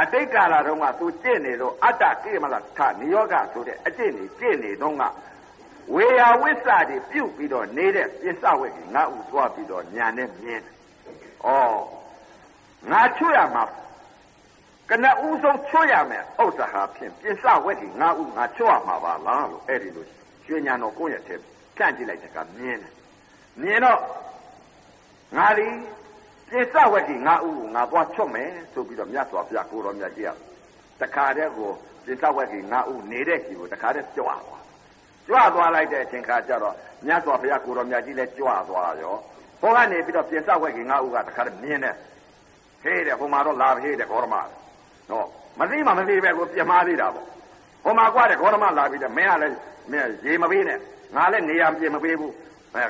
[0.00, 5.02] အတိတ်ကာလတုန်းကသူကျင့်နေတော့အတ္တကိမလထနိယောဂဆိုတဲ့အကျင့်နေကျင့်နေတော့က
[5.94, 10.74] ဝေယဝိစ္စတွေပြုတ်ပြီးတော့နေတဲ့ပြစ္ဆဝိကငါဥသွားပြီးတော့ညာနဲ့မြင်တယ်။
[11.46, 11.50] ဩ
[12.90, 13.64] ငါချွတ်ရမှာ
[14.90, 20.06] ကနဦးဆုံးချွတ်ရမယ်ဥစ္စာဟာဖြင့်ပြစ္ဆဝိကငါဥငါချွတ်ရမှာပါလားလို့အဲ့ဒီလို
[20.46, 21.36] ရွှေညာတော်ကိုယ့်ရဲ့ထဲ
[21.78, 22.92] ကန့်ကြည့်လိုက်တဲ့ကမြင်တယ်။
[23.60, 24.00] မြင်တော့
[25.36, 25.68] ငါဒီ
[26.48, 30.26] ပြစ္ဆဝတိငါဥကိုငါသွားချွတ်မယ်ဆိုပြီးတော့မြတ်စွာဘုရားကိုတော်မြတ်ကြီး
[31.00, 31.70] ကတခါတည်းကို
[32.04, 34.61] ပြစ္ဆဝတိငါဥနေတဲ့ကြီးကိုတခါတည်းကြွသွား
[35.28, 36.74] ကြွသွားလိုက်တဲ့အချိန်ခါကျတော့
[37.06, 39.14] မြတ်စွာဘုရားကိုတော်မြတ်ကြီးလည်းကြွသွားရော
[39.60, 41.96] ဟိုကနေပြီးတော့ပြစ္ဆဝတိငါဥကတခါတည်းမြင်တယ်
[42.82, 44.36] ဟေးတယ်ဟိုမှာတော့လာဟေးတယ်ဂေါရမ
[45.10, 45.26] နော်
[45.58, 47.26] မသိမှမသိပဲကိုပြမှားသေးတာပေါ့
[47.84, 49.56] ဟိုမှာကွာတယ်ဂေါရမလာပြီးတော့မင်းကလည်း
[49.90, 50.78] မင်းရေမပေးနဲ့
[51.16, 52.32] ငါလည်းနေရာပြင်မပေးဘူး
[52.74, 52.84] အဲ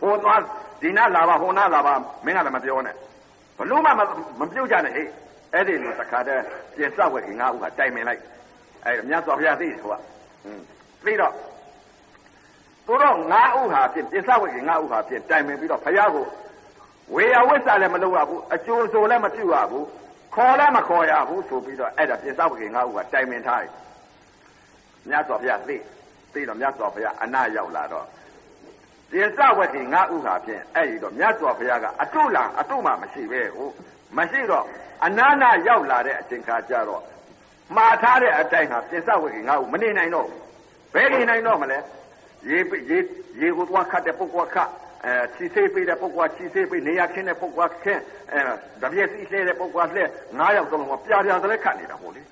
[0.00, 0.40] ဟိုသွား
[0.82, 2.94] ဒီနာလာပါဟိုနာလာပါမင်းကလည်းမပြောနဲ့
[3.58, 3.90] ဘလို့မှ
[4.40, 5.08] မပြုတ်ကြနဲ့ဟေး
[5.52, 6.42] အဲ့ဒီလိုတခါတည်း
[6.76, 8.22] ပြင်စဝက်ကြီးငါဥကတိုင်ပင်လိုက်
[8.84, 9.96] အဲ့မြတ်စွာဘုရားသိတယ်ဟိုက
[11.04, 11.32] อืมသိတော့
[12.86, 16.26] သူတော့ငါဥဟာဖြင့်ပြင်စဝက်ကြီးငါဥဟာဖြင့်တိုင်ပင်ပြီးတော့ဘုရားကို
[17.14, 19.86] ဝေယဝိဆာလည်းမလုပ်ရဘူးအကျိုးဆိုလည်းမပြုရဘူး
[20.34, 23.72] ခေါ်လည်းမခေါ်ရဘူးဆိုပြီးတော့အဲ့ဒါပြင်စဝက်ကြီးငါဥကတိုင်ပင်ထားတယ်
[25.08, 25.76] မြတ်စွာဘုရားသိ
[26.32, 28.06] သိတော့မြတ်စွာဘုရားအနာရောက်လာတော့
[29.10, 33.72] ဒီစဝတိငါဥဟာဖြင့်အဲ့ဒီတော့မြတ်စွာဘုရားကအတုလားအတုမှမရှိပဲဟုတ်
[34.16, 34.64] မရှိတော့
[35.04, 37.02] အနာနာရောက်လာတဲ့အချိန်ခါကျတော့
[37.76, 40.30] မှားထားတဲ့အတိုင်းဟာပြင်စဝတိငါဥမနေနိုင်တော့ဘ
[41.02, 41.78] ယ်နေနိုင်တော့မလဲ
[42.50, 42.58] ရေ
[42.90, 42.98] ရေ
[43.40, 44.70] ရေကိုသွားခတ်တဲ့ပုဂ္ဂိုလ်ခတ်
[45.04, 48.40] အဲချီစေးပေးတဲ့ပုဂ္ဂိုလ်ချီစေးပေးနေရခင်းတဲ့ပုဂ္ဂိုလ်ခင်းအဲ
[48.82, 50.04] တပြည့်စီးလှဲတဲ့ပုဂ္ဂိုလ်လှဲ
[50.38, 52.22] ငါးယောက်တော့ပြာပြာတည်းခတ်နေတာဟုတ်လေ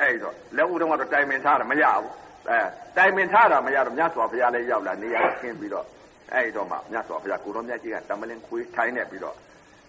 [0.00, 2.12] အဲ့တော့လက်ဦးတော့ကတော့တိုင်ပင်ထားတာမရဘူး
[2.50, 2.60] အဲ
[2.96, 5.86] တိုင်ပင်ထားတာမရတော့မြတ်စွာဘုရားလည်းရောက်လာနေရခင်းပြီးတော့
[6.32, 9.36] အဲ့တော့မှမြတ်စွာဘုရားကိုတော်မြတ်ကြီးကတမလင်းခွေးထိုင်းနေပြီးတော့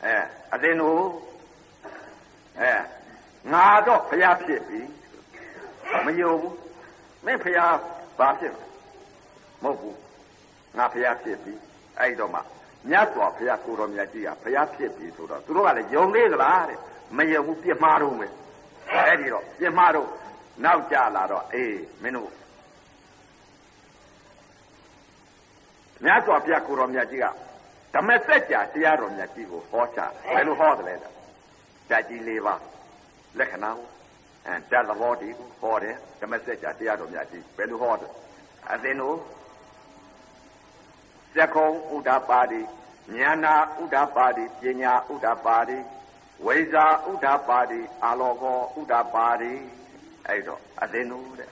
[0.06, 0.15] အဲ
[0.54, 1.02] အတင်းတို့
[2.60, 2.71] အဲ
[3.54, 4.82] ငါတော့ဘုရားဖြစ်ပြီ
[6.06, 6.56] မယုံဘူး
[7.26, 7.76] မင်းဘုရား
[8.19, 8.58] ဘာဖြစ်မ
[9.63, 9.97] ဟုတ်ဘူး
[10.78, 11.54] ငါဘုရားဖြစ်ပြီ
[11.99, 12.39] အဲ့တော့မှ
[12.89, 16.80] မြတ်စွာဘုရားကိုတော်မြတ်ကြီးကဘုရားဖြစ်ပြီဆိုတော့သူတို့ကလည်းယုံသေးသလားတဲ့
[17.17, 18.34] မယုံဘူးပြစ်မှားတော့မယ်
[18.91, 20.10] အဲ့ဒီတော့ပြစ်မှားတော့
[20.63, 22.32] နောက်ကြလာတော့အေးမင်းတို့
[26.04, 27.25] မြတ်စွာဘုရားကိုတော်မြတ်ကြီးက
[27.93, 29.99] ဓမ္မစကြာတရားတော်မြတ်ကြီးကိုဟောချ
[30.34, 30.95] ဘယ်လိုဟောတယ်လဲ
[31.89, 32.62] ဓာကြီး၄ပါး
[33.39, 33.88] လက္ခဏာကို
[34.48, 38.12] အဲတသဘောတည်းကိုဟောတယ်ဓမ္မစကြာတရားတော်မြတ်ကြီးဘယ်လိုဟောတယ်
[38.72, 39.18] အသင်တို့
[41.36, 42.62] သက္ကုံဥဒ္ဒပါတိ
[43.18, 43.48] ဉာဏ
[43.82, 45.78] ဥဒ္ဒပါတိပညာဥဒ္ဒပါတိ
[46.46, 49.54] ဝိဇာဥဒ္ဒပါတိအာလောကောဥဒ္ဒပါတိ
[50.28, 51.50] အဲ့တော့အသင်တို့တဲ့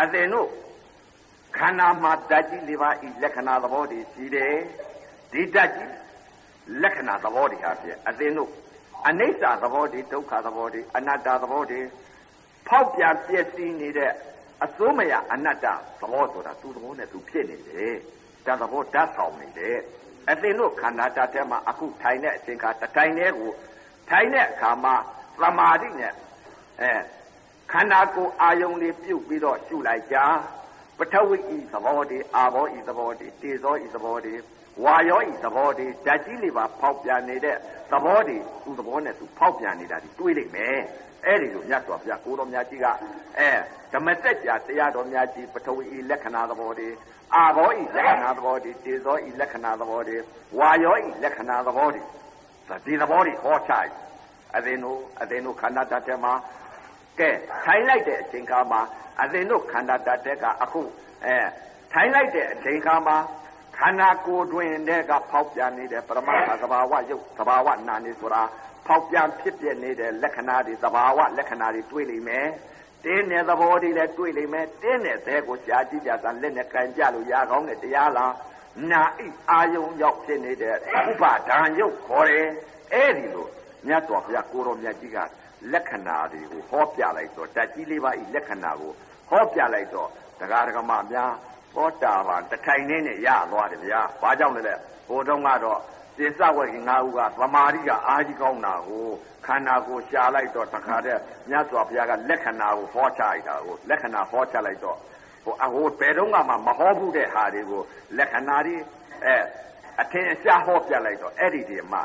[0.00, 0.48] အသင်တို့
[1.56, 4.54] ခန္ဓာမှာဓာတ်ကြီး၄ပါးဤလက္ခဏာသဘောတွေရှိတယ်
[5.32, 5.92] ဒီဓာတ်ကြီး
[6.82, 8.50] လက္ခဏာသဘောတွေဟာဖြင့်အသင်တို့
[9.06, 11.80] အနိစ္စသဘောတွေဒုက္ခသဘောတွေအနတ္တသဘောတွေ
[12.68, 14.12] ဖောက်ပြန်ပြည့်စည်နေတဲ့
[14.64, 15.66] အစိုးမရအနတ္တ
[16.00, 17.94] သဘောဆိုတာသူ့သဘောနဲ့သူဖြစ်နေတယ်
[18.46, 19.76] ဒါသဘောဓာတ်ဆောင်နေတယ်
[20.30, 23.52] အသင်တို့ခန္ဓာဓာတ်ထဲမှာအခုထိုင်တဲ့အချိန်ခါတတိုင်းတည်းကို
[24.10, 24.94] ထိုင်တဲ့အခါမှာ
[25.40, 26.12] သမာဓိနဲ့
[26.80, 26.92] အဲ
[27.72, 30.16] ခန္ဓာကိုယ်အာယုံတွေပြုတ်ပြီးတော့ရှုလိုက်ကြ
[30.98, 34.40] ပထဝီဤသဘောတည်းအာဘောဤသဘောတည်းတေဇောဤသဘောတည်း
[34.84, 37.56] ဝါယောဤသဘောတည်းဓာတ်ကြီးလေးပါဖောက်ပြန်နေတဲ့
[37.92, 40.78] သဘောတည်းသူသဘောနဲ့သူဖောက်ပြန်နေတာဒီတွေးလိုက်မယ်
[41.26, 42.86] အဲ့ဒီလိုမြတ်စွာဘုရားကိုတော်မြတ်ကြီးက
[43.38, 43.50] အဲ
[43.92, 46.96] ဓမ္မစကြာတရားတော်များကြီးပထဝီဤလက္ခဏာသဘောတည်း
[47.34, 50.22] အာဘောဤလက္ခဏာသဘောတည်းတေဇောဤလက္ခဏာသဘောတည်း
[50.58, 52.06] ဝါယောဤလက္ခဏာသဘောတည်း
[52.86, 53.74] ဒီသဘောတွေဟောချ
[54.56, 56.32] အသင်တို့အသင်တို့ခန္ဓာတတ်တဲ့မှာ
[57.18, 57.30] ကဲ
[57.64, 58.80] ထိုင်လိုက်တဲ့အချိန်ခါမှာ
[59.22, 60.82] အသင်တို့ခန္ဓာတတ်တဲ့ကအခု
[61.24, 61.36] အဲ
[61.92, 63.16] ထိုင်လိုက်တဲ့အချိန်ခါမှာ
[63.78, 68.42] ခန္ဓာကိုယ်တွင်တဲ့ကဖောက်ပြန်နေတဲ့ပရမတ္ထသဘာဝယုတ်သဘာဝနာနေဆိုတာ
[68.88, 72.48] ဖောက်ပြန်ဖြစ်ပြနေတဲ့လက္ခဏာတွေသဘာဝလက္ခဏာတွေတွေ့လိမ့်မယ်
[73.04, 78.34] တင်းတဲ့သဘောတွေလည်းတွေ့လိမ့်မယ်တင်းတဲ့သဲကိုရှားကြည့်ကြတာလက်နဲ့ကန်ကြလို့ရကောင်းတဲ့တရားလား
[78.90, 80.76] နာဣအာယုံရောက်ဖြစ်နေတဲ့
[81.10, 82.48] ဥပါဒံယုတ်ခေါ်တယ်
[82.92, 83.46] အဲ့ဒီလို
[83.86, 85.18] မြတ်တော်ဘုရားကိုတော်မြတ်ကြီးက
[85.72, 88.92] လက္ခဏာတွေကိုဟောပြလိုက်တော့တကြီးလေးပါဤလက္ခဏာကို
[89.30, 90.08] ဟောပြလိုက်တော့
[90.40, 91.32] တရားဓမ္မများ
[91.74, 94.74] သောတာပန်တထိုင်နေနဲ့ရသွားတယ်ဗျာဘာကြောင့်လဲလဲ
[95.08, 95.80] ဟိုတုန်းကတော့
[96.18, 99.06] ပြင်စဝက်ကြီးငါးဦးကသမာဓိကအာကြီးကောင်းတာကို
[99.46, 104.98] ခန္ဓာကိုရှာလိုက်တော့တခါတည်းမြတ်စွာဘုရားကလက္ခဏာကိုဟောချလိုက်တာကိုလက္ခဏာဟောချလိုက်တော့
[105.44, 107.82] ဟိုအဟိုဘယ်တော့မှမဟောဘူးတဲ့ဟာတွေကို
[108.18, 108.76] လက္ခဏာတွေ
[109.24, 109.36] အဲ
[110.00, 112.02] အထင်ရှားဟောပြလိုက်တော့အဲ့ဒီဒီမှာ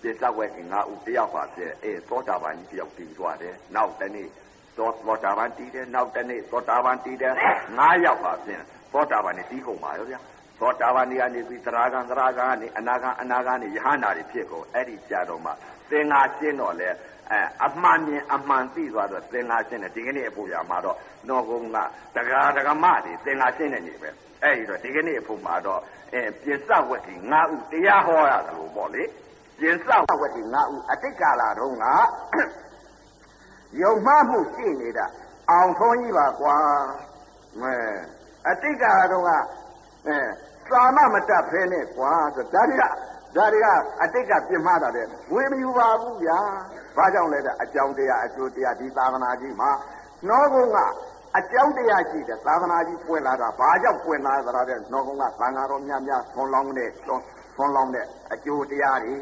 [0.00, 4.28] ပြင်စဝက်ကြီးငါးဦးတယောက်ပါပြဲအဲသောတာပန်ကြီးတယောက်တည်သွားတယ်နောက်တနေ့
[4.76, 7.34] သောသောတာပန်တည်တယ်နောက်တနေ့သောတာပန်တည်တယ်
[7.78, 8.60] ငါးယောက်ပါပြင်
[8.92, 10.20] သောတာပန်နေတီးကုန်ပါရောဗျာ
[10.60, 15.50] သောတာပန်နေကနေပြီးသရဂံသရဂံကနေအနာဂံအနာဂံနေယဟန္တာတွေဖြစ်ကုန်အဲ့ဒီကြာတော့မှ
[15.90, 16.88] သင်္ဃာရှင်းတော့လေ
[17.30, 20.96] အဲအမှန်မြင်အမှန်သိသွားတော့သင်္ဃာရှင်းတယ်ဒီကနေ့အဖို့ရမှာတော့
[21.28, 21.76] နော်ကုန်းက
[22.16, 24.10] တက္ကရာတက္ကမတွေသင်္ဃာရှင်းတဲ့ညီပဲ
[24.42, 25.80] အဲ့ဒီတော့ဒီကနေ့အဖို့မှာတော့
[26.14, 29.02] အဲပြစ္ဆဝက်ကြီးငါးဥတရားဟောရတယ်လို့ပေါ့လေ
[29.58, 29.88] ပြစ္ဆ
[30.20, 31.86] ဝက်ကြီးငါးဥအတိတ်ကာလတုန်းက
[33.80, 35.06] ယုံမှမှုရှိနေတာ
[35.50, 36.56] အောင်ထုံးကြီးပါကွာ
[37.60, 37.74] မဲ
[38.48, 39.30] အတိတ်ကာလတုန်းက
[40.06, 40.18] အဲ
[40.72, 42.84] သာမမတတ်ဖဲနဲ့ကွာဆိုဒါတွေက
[43.36, 43.66] ဒါတွေက
[44.02, 46.38] အတိတ်ကပြင်းမှားတာတဲ့ဝေမယူပါဘူးဗျာ
[46.96, 49.70] ဘာကြောင့်လဲတဲ့အကြောင်းတရားအကျိုးတရားဒီသာသနာကြီးမှာ
[50.28, 50.78] နှောကုန်းက
[51.38, 56.90] အကြောင်းတရားရှိတဲ့သာသနာကြီးပွင့်လာတာဘာကြောင့်ပွင့်လာသလားတဲ့နှောကုန်းကသံဃာတော်များများဆွန်လောင်းတဲ့
[57.56, 59.14] ဆွန်လောင်းတဲ့အကျိုးတရားတွေ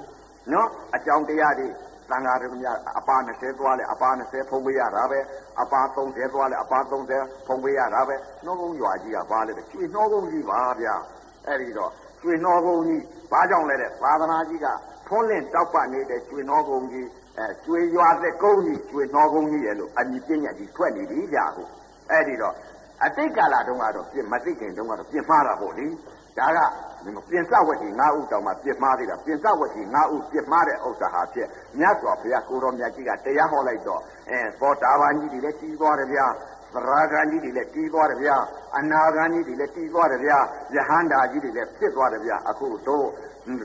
[0.52, 1.68] နော်အကြောင်းတရားတွေ
[2.10, 5.20] သံဃာတော်များအပါ20သွားလဲအပါ20ဖုံးပေးရတာပဲ
[5.60, 6.78] အပါ30သွားလဲအပါ
[7.12, 10.94] 30ဖုံးပေးရတာပဲနှောကုန်းရွာကြီးကဘာလဲတဲ့ကျွေနှောကုန်းကြီးပါဗျာ
[11.48, 11.90] အဲ့ဒီတော့
[12.22, 14.66] ကျွေနှောကုန်းကြီးဘာကြောင့်လဲတဲ့သာသနာကြီးက
[15.08, 17.06] ထွန်းလင့်တောက်ပနေတဲ့ကျွေနှောကုန်းကြီး
[17.38, 21.70] အဲကျွေရွာသက်ကုန်းကြီးကျွေနှောကုန်းကြီးရဲ့လို့အညီပညာကြီးထွက်နေပြီဗျာဟုတ်
[22.10, 22.54] အဲ့ဒီတော့
[23.04, 25.86] အတိတ်ကာလတုန်းကတော့ပြင်မသိခင်တုန်းကတော့ပြင်မှားတာပေါ့လေ
[26.38, 26.58] ဒါက
[27.30, 36.26] ပြင်စဝက်ကြီး၅ဥတောင်မှပြင်မှားသေးတာပြင်စဝက်ကြီး၅ဥပြင်မှားတဲ့ဥစ္စာဟာဖြစ်မြတ်စွာဘုရားကိုတော်မြတ်ကြီးကတရားဟောလိုက်တော့အဲဘောတာပန်ကြီးတွေလည်းကြီးသွားတယ်ဗျာ
[36.74, 38.36] သရဂန်ကြီးတွေလည်းတီးသွားတယ်ဗျာ
[38.76, 40.38] အနာဂန်ကြီးတွေလည်းတီးသွားတယ်ဗျာ
[40.74, 43.06] ယဟန္တာကြီးတွေလည်းဖြစ်သွားတယ်ဗျာအခုတို့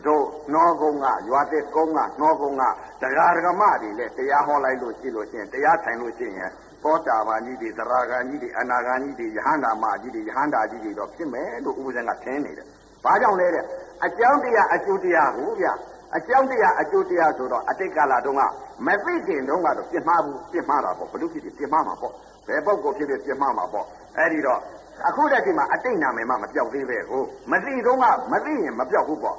[0.07, 2.63] တို့နှောကုန်းကရွာတဲ့ကုန်းကနှောကုန်းက
[3.01, 6.51] တရားဓမ္မတွေလည်းတရားဟောလိုက်လို့ရှိလို့ရှိရင်တရားထိုင်လို့ရှိရင်
[6.83, 12.67] သောတာပန်ကြီးတွေသရဂန်ကြီးတွေအနာဂန်ကြီးတွေယဟန္တာမကြီးတွေယဟန္တာကြီးတွေတော့ဖြစ်မယ်လို့ဥပဇင်ကထင်နေတယ်
[13.03, 13.65] ဘာကြောင့်လဲတဲ့
[14.05, 15.73] အကြောင်းတရားအကျိုးတရားကိုဗျာ
[16.15, 18.41] အကြောင်းတရားအကျိုးတရားဆိုတော့အတိတ်ကာလတုန်းက
[18.85, 22.13] မသိခင်တုန်းကတော့ပြစ်မှားဘူးပြစ်မှားတာပေါ့ဘလို့ဖြစ်ဖြစ်ပြစ်မှားမှာပေါ့
[22.47, 23.85] ဘယ်ပုဂ္ဂိုလ်ဖြစ်ဖြစ်ပြစ်မှားမှာပေါ့
[24.17, 24.59] အဲ့ဒီတော့
[25.07, 29.37] အခုတည်းကမှအတိတ်နာမည်မှမပြောက်သေးပဲကိုမသိတုန်းကမသိရင်မပြောက်ဘူးပေါ့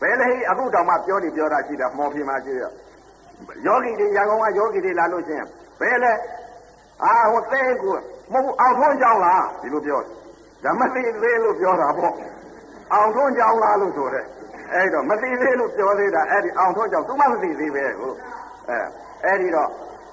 [0.00, 2.62] ဘယ်လေအခုတောင်မှပြောနေပြောတာရှိတာမော်ဖီမှာရှိရ
[3.66, 5.46] ယောဂီတွေရန်ကုန်ကယောဂီတွေလာလို့ရှိရင်
[5.80, 6.12] ဘယ်လဲ
[7.04, 7.96] အာဟိုသိကို
[8.32, 10.00] မဟုတ်အောင်ထုံးကြောင်းလားဒီလိုပြော
[10.64, 12.14] ဓမ္မသိသေးလို့ပြောတာပေါ့
[12.92, 14.24] အောင်ထုံးကြောင်းလားလို့ဆိုတဲ့
[14.74, 18.12] အဲ့တော့မသိသေးလို့ပြောသေးတာအဲ့ဒီအောင်ထုံးကြောင်းသူမှမသိသေးပဲကို
[18.68, 18.78] အဲ
[19.24, 19.68] အဲ့ဒီတော့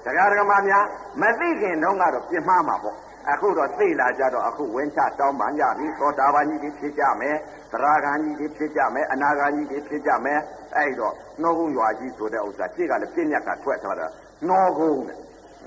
[0.08, 0.84] တရားဓမ္မများ
[1.20, 2.96] မသိခင်တုန်းကတော့ပြင်မှားမှာပေါ့
[3.30, 7.36] အခုတော့သိလာကြတော့အခုဝင်းချတောင်းပန်ကြပြီသောတာပန်ကြီးတွေဖြစ်ကြမယ်
[7.72, 10.40] သရဂန်ကြီးတွေဖြစ်ကြမယ်အနာဂန်ကြီးတွေဖြစ်ကြမယ်
[10.76, 14.06] အဲ့တော့နှောကုန်းရွာကြီးဆိုတဲ့ဥစ္စာရှေ့ကလည်းပြည့်ညက်ကထွက်ထားတာ
[14.48, 15.18] နှောကုန်းတဲ့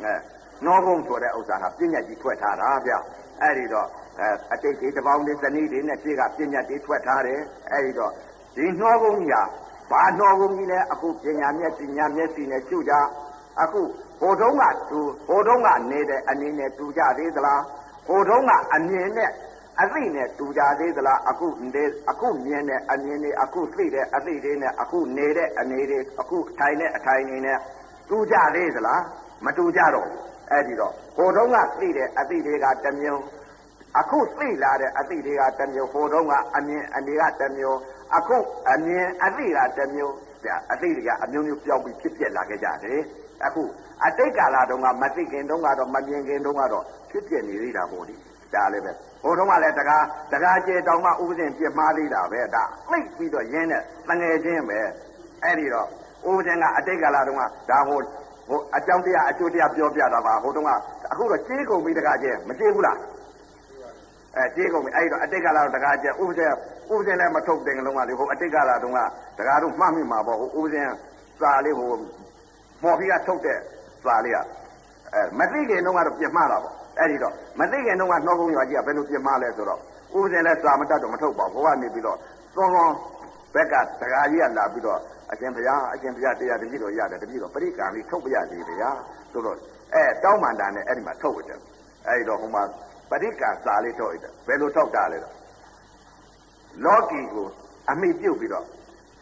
[0.04, 0.16] အဲ
[0.66, 2.94] နှောကုန်းဆိုတဲ့ဥစ္စာဟာပြည့်ညက်ကြီးထွက်ထားတာဗျ
[3.42, 3.88] အဲ့ဒီတော့
[4.20, 7.40] အဲအတိတ်တွေတပေါင်းတွေဇနီးတွေနဲ့ရှေ့ကပြည့်ညက်တွေထွက်ထားတယ်
[7.72, 8.12] အဲ့ဒီတော့
[8.56, 9.44] ဒီနှောကုန်းကြီးဟာ
[9.92, 12.94] ဘာနှောကုန်းကြီးလဲအခုပညာမျက်စိညာမျက်စိနဲ့ရှုကြ
[13.62, 13.82] အခု
[14.22, 17.62] ဟိုတုန်းကသူဟိုတုန်းကနေတဲ့အနေနဲ့တူကြသေးသလား
[18.08, 19.32] ဟိုတုန်းကအမြင်နဲ့
[19.82, 27.58] အသိနဲ့တူကြသေးသလားအခုနေအခုမြင်တဲ့အမြင်တွေအခုသိတဲ့အသိတွေနဲ့အခုနေတဲ့အနေတွေအခုထိုင်တဲ့အထိုင်တွေနဲ့
[28.10, 29.02] တူကြသေးသလား
[29.46, 30.10] မတူကြတော့
[30.52, 33.22] အဲ့ဒီတော့ဟိုတုန်းကသိတဲ့အသိတွေကတမျိုး
[34.00, 37.80] အခုသိလာတဲ့အသိတွေကတမျိုးဟိုတုန်းကအမြင်အနေကတမျိုး
[38.16, 38.38] အခု
[38.72, 40.16] အမြင်အသိကတမျိုး
[40.72, 43.02] အသိတွေကအမျိုးမျိုးပြောင်းပြီးဖြစ်ပြလာခဲ့ကြတယ်
[43.46, 43.64] အခု
[44.06, 48.16] အတိတ်ကာလတုန်းကမသိခင်တုန်းကတော့မမြင်ခင်တုန်းကတော့ဖြစ်ပြနေသေးတာပေါ့ဒီ
[48.54, 48.92] ဒါလည်းပဲ
[49.24, 54.80] ဟိုတုန်းကလည်းတကားတကားကျေတောင်မှဥပဇင်ပြစ်မှားသေးတာပဲဒါသိပြီးတော့ရင်းတဲ့တငယ်ချင်းပဲ
[55.44, 55.88] အဲ့ဒီတော့
[56.28, 58.00] ဥပဇင်ကအတိတ်ကာလတုန်းကဒါဟို
[58.50, 60.72] ဟိုအကြောင်းတရားအကျိုးတရားပြောပြတာပါဟိုတုန်းက
[61.12, 62.98] အခုတော့ကြေးကုန်ပြီးတကားကျဲမကြေးဘူးလား
[64.36, 66.52] အဲကြေးကုန်ပြီအဲ့တော့အတိတ်ကာလတော့တကားကျဲဥပဇင်
[66.92, 69.00] ဥပဇင်လည်းမထုတ်တဲ့ကလုံးကလေဟိုအတိတ်ကာလတုန်းက
[69.38, 70.88] တကားတို့မှတ်မိမှာပေါ့ဟိုဥပဇင်
[71.40, 71.92] စာလေးဟို
[72.84, 73.60] မော်ဖီကထုတ်တဲ့
[74.04, 74.38] စာလေးက
[75.14, 79.80] အဲမသိခင်တုန်းကတော့ပြင်မှားတာပေါ့အဲ့ဒီတော့မသိခင်တုန်းကနှောကုန်းရွာကြီးကဘယ်လိုပြင်မှားလဲဆိုတော့
[80.18, 82.18] ဥပဇင်လဲစာမတတ်တော့မထုတ်ပါဘူးဘဝနေပြီးတော့
[82.56, 82.92] သွန်သွန်
[83.54, 85.00] ဘက်ကတကာကြီးကလာပြီးတော့
[85.32, 88.92] အရှင်ဘုရားအရှင်ဘုရားတရားတကြီးတော်ရတယ်တကြီးတော်ပရိက္ခာလေးထုတ်ပြရသေးတယ်ဗျာ
[89.32, 89.58] ဆိုတော့
[89.94, 91.60] အဲတောင်းမန္တာနဲ့အဲ့ဒီမှာထုတ်ရတယ်
[92.08, 92.64] အဲ့ဒီတော့ဟိုမှာ
[93.10, 95.34] ပရိက္ခာစာလေးထုတ်ရတယ်ဘယ်လိုထုတ်တာလဲတော့
[96.86, 97.48] လောကီကို
[97.90, 98.66] အမိပြုတ်ပြီးတော့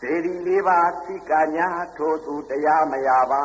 [0.01, 3.41] စေရီလေးပါးသိကညာထိုသူတရားမရပါ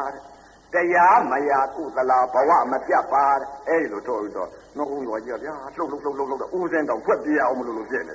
[0.74, 3.24] တရားမရကုသလာဘဝမပြတ်ပါ
[3.68, 8.14] အဲ့ဒီလိုတော့တော့နှုတ်ဦးရောကြီးဗျာလှုပ်လှုပ်လှုပ်လှုပ်လှုပ်တော့ဦးစင်းတောင်ဖွက်ပြရအောင်မလို့လို့ပြည့်နေ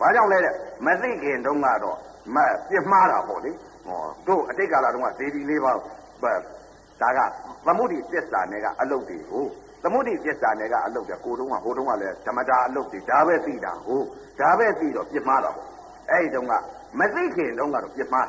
[0.00, 0.54] ဘာကြောင့်လဲတဲ့
[0.86, 1.96] မသိခင်တုန်းကတော့
[2.34, 2.36] မ
[2.68, 3.52] ပြစ်မှားတာပေါ့လေ
[3.86, 7.20] ဟောတို့အတိတ်ကာလတုန်းကဇေဒီလေးပါဒါက
[7.66, 9.44] သမုဒိပစ္စာနဲ့ကအလုတ်တွေကို
[9.82, 14.06] သမုဒိပစ္စာနဲ့ကအလုတ်တဲ့ကိုတုံးကဟိုတုံးကလည်းဓမ္မတာအလုတ်တွေဒါပဲသိတာဟုတ်
[14.40, 15.68] ဒါပဲသိတော့ပြစ်မှားတာပေါ့
[16.10, 16.54] အဲ့ဒီတုန်းက
[16.98, 18.28] မသိခင်တုန်းကတော့ပြစ်မှား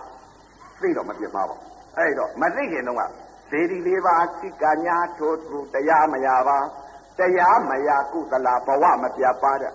[0.82, 1.58] သိတော့မပြစ်မှားပါ
[1.97, 3.04] အဲ့တော့မသိခင်တုန်းက
[3.50, 6.58] ဇေဒီလေးပါစိကညာထိုးသူတရားမရပါ
[7.19, 9.74] တရားမရကုသလာဘဝမပြပါတဲ့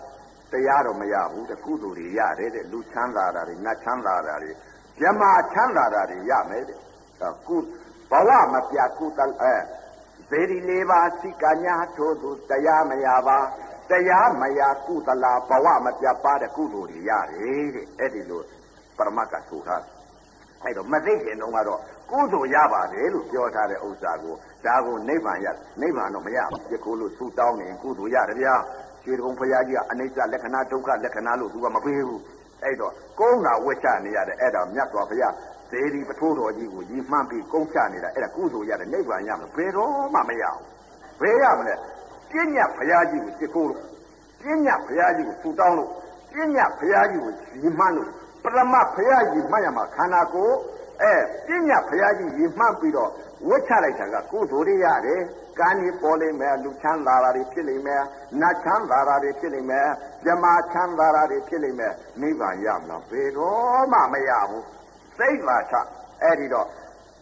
[0.52, 4.52] တရားတော့မရဘူးတဲ့ကုသိုလ်တွေရတယ်တဲ့လူချမ်းသာတာတွေနတ်ချမ်းသာတာတွေ
[4.98, 5.22] ဇမ
[5.52, 6.78] ချမ်းသာတာတွေရမယ်တဲ့
[7.48, 7.56] ကု
[8.10, 9.54] ဘဝမပြကုသအဲ
[10.30, 13.38] ဇေဒီလေးပါစိကညာထိုးသူတရားမရပါ
[13.90, 18.42] တရားမရကုသလာဘဝမပြပါတဲ့ကုသိုလ်တွေရတယ်တဲ့အဲ့ဒီလို
[18.98, 19.82] ပရမတ်ကဆိုထား
[20.62, 21.80] အဲ့တော့မသိခင်တုန်းကတော့
[22.10, 25.46] ကုသိုလ်ရပါတယ်လို့ပြောထားတဲ့ဥစ္စာကိုဒါကိုနိဗ္ဗာန်ရ
[25.80, 28.54] နိဗ္ဗာန်တော့မရဘူးဒီကိုလို့ဆူတောင်းနေကုသိုလ်ရတယ်ဗျာ
[29.04, 32.22] ရွှေတုံဘုရားကြီးကအနိစ္စလက္ခဏာဒုက္ခလက္ခဏာလို့သူကမပေးဘူး
[32.62, 35.34] အဲ့တော့ကုန်းတာဝှက်ချနေရတယ်အဲ့ဒါမြတ်စွာဘုရား
[35.70, 40.62] ဇေဒီပထိုးတော်ကြီးကိုကြီးမှန်းပြီးကုန်းချနေတာအဲ့ဒါကုသိုလ်ရတယ်နိဗ္ဗာန်ရမယ်ဘယ်တော့မှမရဘူး
[41.20, 41.74] ဘယ်ရမလဲ
[42.30, 43.82] ပြဉ္ညာဘုရားကြီးကိုစစ်ကိုလို့
[44.40, 45.90] ပြဉ္ညာဘုရားကြီးကိုဆူတောင်းလို့
[46.32, 47.32] ပြဉ္ညာဘုရားကြီးကို
[47.62, 48.25] ကြီးမှန်းလို့ပ
[48.56, 50.56] ရမဘုရားကြီးမှတ်ရမှာခန္ဓာကိုယ်
[51.02, 51.14] အဲ
[51.46, 53.10] ပညာဘုရားကြီးရည်မှတ်ပြီးတော့
[53.48, 55.20] ဝတ်ချလိုက်တာကကုသိုလ်တွေရတယ်။
[55.58, 58.02] ကံကြီးပေါ်လိမ့်မယ်လူချမ်းသာတာတွေဖြစ်လိမ့်မယ်။
[58.40, 59.88] နတ်ချမ်းသာတာတွေဖြစ်လိမ့်မယ်။
[60.24, 64.62] ဇမာချမ်းသာတာတွေဖြစ်လိမ့်မယ်။နိဗ္ဗာန်ရမလားဘယ်တော့မှမရဘူး။
[65.18, 65.74] သိပါချ
[66.22, 66.66] အဲ့ဒီတော့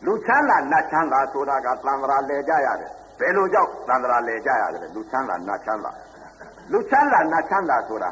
[0.06, 5.90] လူချမ်းသာနတ်ချမ်းသာဆိုတာကသံဃာလဲကြရတယ်။ဘယ်လိုကြောင့်သံဃာလဲကြရတယ်လူချမ်းသာနတ်ချမ်းသာ
[6.72, 8.10] လူချမ်းသာနတ်ချမ်းသာဆိုတာ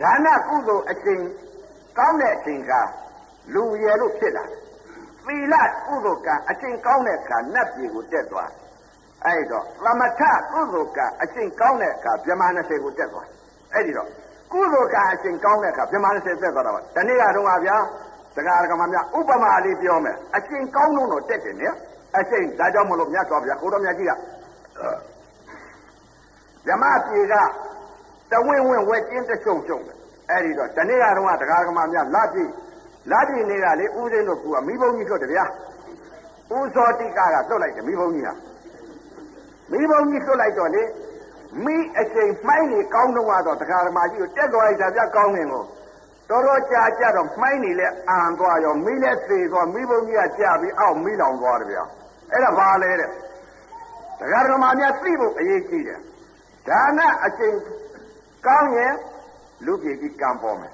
[0.00, 1.22] ဒါနကုသိုလ်အချိန်
[1.98, 2.72] ကောင်းတဲ့အချိန်က
[3.54, 4.44] လူရယ်လို့ဖြစ်လာ
[5.26, 5.54] သီလ
[5.86, 8.50] ကုသိုလ်ကအချိန်ကောင်းတဲ့အခါနတ်ပြည်ကိုတက်သွား
[9.24, 13.28] အဲ့တော့သမထကုသိုလ်ကအချိန်ကောင်းတဲ့အခါဗြဟ္မာ20ကိုတက်သွား
[13.72, 14.08] အဲ့ဒီတော့
[14.52, 17.76] ကုသိုလ်ကအချိန်ကောင်းတဲ့အခါဗြဟ္မာ20တက်သွားတာပါဒီနေ့ကတော့ဗျာ
[18.36, 21.76] တက္ကရာကမများဥပမာလေးပြောမယ်အချိန်ကောင်းလို့တော့တက်တယ်နော်
[22.18, 24.12] အချိန်ဒါကြောင့်မလို့မြတ်စွာဘုရားကိုတော်မြတ်ကြီးက
[26.66, 27.34] ဗြဟ္မာပြည်က
[28.32, 29.78] တဝင်းဝင်းဝဲကျင်းတချုံချုံ
[30.30, 32.44] အဲ့ဒီတော့ဒီနေ့ကတော့တက္ကရာကမများလာပြီ
[33.10, 35.44] လာပြီနေကလေဦးစင်းတို့ကမိဘုံကြီးလွတ်တယ်ဗျာ
[36.54, 38.34] ဦးစောတိကကလွတ်လိုက်တယ်မိဘုံကြီးဟာ
[39.72, 40.82] မိဘုံကြီးလွတ်လိုက်တော့လေ
[41.64, 45.62] မိအချိန်မှိုင်းနေကောင်းတော့တော့တရားဓမ္မကြီးကိုတက်သွားလိုက်တာဗျကောင်းနေကို
[46.30, 51.84] တော်တော်ကြာကြတော့မှိုင်းနေလဲအံသွားရောမိလဲသေသွားမိဘုံကြီးကကြာပြီးအောက်မိလောင်သွားတယ်ဗျာ
[52.32, 53.10] အဲ့ဒါဘာလဲတဲ့
[54.20, 56.00] တရားဓမ္မများသိဖို့အရေးကြီးတယ်
[56.68, 57.54] ဒါနအချိန်
[58.46, 58.94] ကောင်းရင်
[59.64, 60.72] လူပြည်ကြီးကံပေါ်မယ်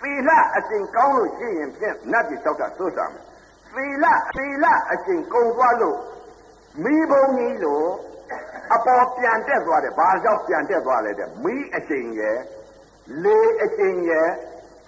[0.00, 3.22] သီလအကျင့်ကောင်းလို့ရှိရင်ဖြင့်နတ်ပြည်တောက်တာသို့တာမယ်
[3.74, 4.04] သီလ
[4.36, 5.98] သီလအကျင့်ကုန်သွားလို့
[6.84, 7.86] မိဘုံကြီးလို့
[8.74, 12.38] အပေါ်ပြန်တက်သွားတယ်ဘာကြောင့်ပြန်တက်သွားလဲတဲ့မိအကျင့်ရဲ့
[13.24, 14.28] လေအကျင့်ရဲ့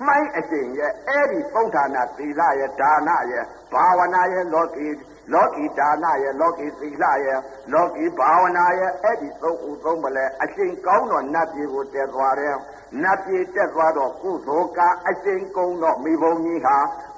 [0.07, 4.89] မှိုင်းအကျင့်ရဲ့အဲ့ဒီပုဋ္ဌာနာသီလရဲ့ဒါနရဲ့ဘာဝနာရဲ့လောကီ
[5.33, 7.41] လောကီဒါနရဲ့လောကီသီလရဲ့
[7.73, 12.57] လောကီဘာဝနာရဲ့အဲ့ဒီသုံးဦးသုံးမလဲအကျင့်ကောင်းတော့နတ်ပြည်ကိုတက်သွားတယ်
[13.03, 16.77] နတ်ပြည်တက်သွားတော့ကုသိုလ်ကအကျင့်ကုန်းတော့မိဘုံကြီးဟာ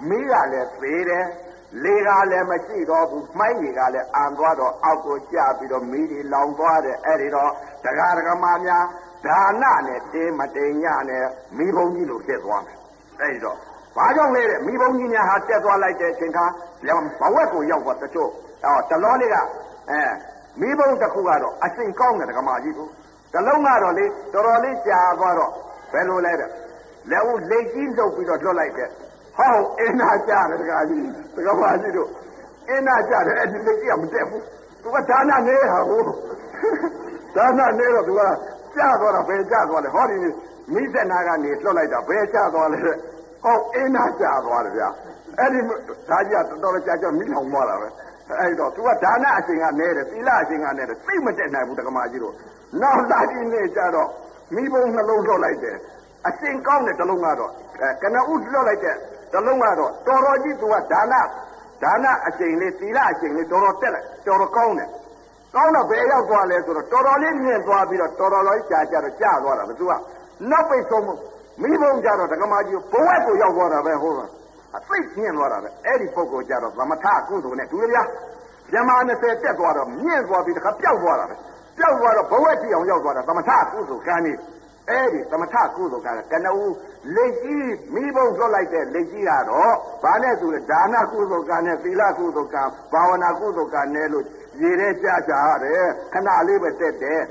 [0.09, 1.27] မိကလည်းသေးတယ်
[1.83, 7.53] လေကလည်းမရှိတော့ဘူးမှိုင်းကြီးကလည်းအံသွားတော့အောက်ကိုကျပြီးတော့မိတွေလောင်သွားတယ်အဲ့ဒီတော့
[7.85, 8.85] တရားဓမ္မများ
[9.27, 12.79] ဒါနနဲ့တင်းမတိန်ညနဲ့မိဘုံကြီးလိုဖြစ်သွားမယ်
[13.21, 13.59] အဲ့ဒီတော့
[13.97, 16.45] ဘာကြောင့်လဲတဲ့မိဘုံကြီးများဟာတက်သွားလိုက်တဲ့အချိန်ခါ
[17.21, 18.31] ဘဝက်ကိုရောက်သွားတချို့
[18.65, 19.37] အော်တလောလေးက
[19.91, 20.01] အဲ
[20.61, 22.89] မိဘုံတစ်ခုကတော့အရှင်ကောင်းတဲ့ဓမ္မကြီးကို
[23.35, 25.53] တလုံးကတော့လေတော်တော်လေးကြာသွားတော့
[25.93, 26.51] ဘယ်လိုလဲတဲ့
[27.11, 28.89] လက်ဦးလက်ကြီးလှုပ်ပြီးတော့လွတ်လိုက်တဲ့
[29.39, 31.03] ဟောအင်းနာကြတယ်တကားကြီး
[31.37, 32.09] တကားပါကြီးတို့
[32.69, 34.43] အင်းနာကြတယ်အဲ့ဒီလက်ကြီးကမတက်ဘူး
[34.83, 36.01] သူကဒါနနေဟာဟို
[37.37, 38.23] ဒါနနေတော့သူက
[38.77, 40.17] ကြာသွားတာဘယ်ကြာသွားလဲဟောဒီ
[40.75, 42.81] မိသက်နာကနေလွတ်လိုက်တာဘယ်ကြာသွားလဲ
[43.43, 44.89] ဟောအင်းနာကြာသွားတယ်ဗျာ
[45.39, 45.61] အဲ့ဒီ
[46.11, 47.89] ဒါကြီးကတော်တော်ကြာကြာမိလောင်သွားတာပဲ
[48.41, 52.35] အဲ့တော့သူကဒါနအရှင်ကနေတယ်သီလအရှင်ကနေတယ်သိမတက်နိုင်ဘူးတက္ကမကြီးတို့
[52.81, 54.09] နောက်လာကြီးနေကြတော့
[54.55, 55.77] မိဘုံနှလုံးလွတ်လိုက်တယ်
[56.29, 57.53] အရှင်ကောင်းတဲ့တလုံးကတော့
[58.03, 58.97] ကနဦးလွတ်လိုက်တဲ့
[59.33, 61.15] တလုံးကတော့တော်တော်ကြီးသူကဒါန
[61.83, 64.89] ဒါနအရှင်လေးသီလအရှင်လေးတော်တော်တက်လိုက်တော်တော်ကောင်းတယ်
[65.55, 69.93] ကောင်းတော့ဘယ်ရောက်သွားလဲဆိုတော့တော်တော်လေးမြင့်သွားပြီးတော့တော်တော်လေးကြာကြာတော့ကြာသွားတာဘသူက
[70.51, 71.05] နောက်ပိတ်ဆုံး
[71.63, 74.31] မိဘုံကြတော့ဒကမာကြီးဘဝက်ကိုရောက်သွားတာပဲဟုတ်လား
[74.77, 78.03] အသိမြင့်သွားတာပဲအဲ့ဒီပုဂ္ဂိုလ်ကြတော့သမထကုသိုလ်နဲ့တူရဗျာ
[78.73, 81.35] ဇမာ20တက်သွားတော့မြင့်သွားပြီးတခါပျောက်သွားတာပဲ
[81.79, 84.33] ပျောက်သွားတော့ဘဝက်တိအောင်ရောက်သွားတာသမထကုသိုလ်ကံနေ
[84.89, 86.73] အဲ့ဒီသမထကုသိုလ်ကကနဦး
[87.15, 94.25] လက်ကြီးမိဘုံလွတ်လိုက်တဲ့လက်ကြီးကတော့ဘာနဲ့ဆိုလဲဒါနကုသိုလ်ကံနဲ့သီလကုသိုလ်ကံဘာဝနာကုသိုလ်ကံနဲ့လို့
[94.63, 97.23] ရေထဲကြကြရတယ်ခဏလေးပဲတက်တယ်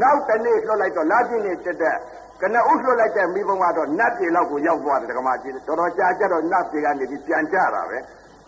[0.00, 1.96] နောက်တနေ့လွတ်လိုက်တော့လာပြင်းနေတက်တဲ့
[2.40, 7.98] ကနအုပ်လွတ်လိုက်တဲ့မိဘုံကတော့နတ်ပြည်လောက်ကိုရောက်သွားတယ်ဓမ္မကြီးတော်တော်ကြာကြတော့နတ်ပြည်ကနေပြီးပြန်ကြတာပဲ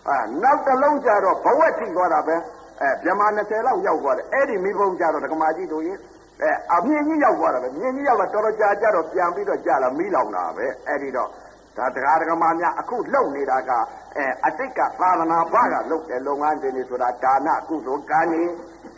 [0.09, 2.36] အာနောက်တစ်လုံးကြတော့ဘဝထိသွားတာပဲ
[2.80, 5.99] အဲမြမ20လောက်ရောက်သွားတယ်အဲ့ဒီမိဘုံကြတော့ဓမ္မကြီးတို့ရင်
[6.43, 11.28] အဲအမြင့်ကြီးရောက်သွားတာပဲမြင့်ကြီးရောက်တော့တော်တော်ကြာကြတော့ပြန်ပြီးတော့ကြာလာမိလောင်တာပဲအဲ့ဒီတော့
[11.76, 13.70] ဒါတရားဓမ္မများအခုလုံနေတာက
[14.16, 18.43] အဲအတိတ်ကသာသနာ့ဘာကလုပ်တဲ့လုပ်ငန်းတွေဆိုတာဒါနကုသိုလ်ကံနေ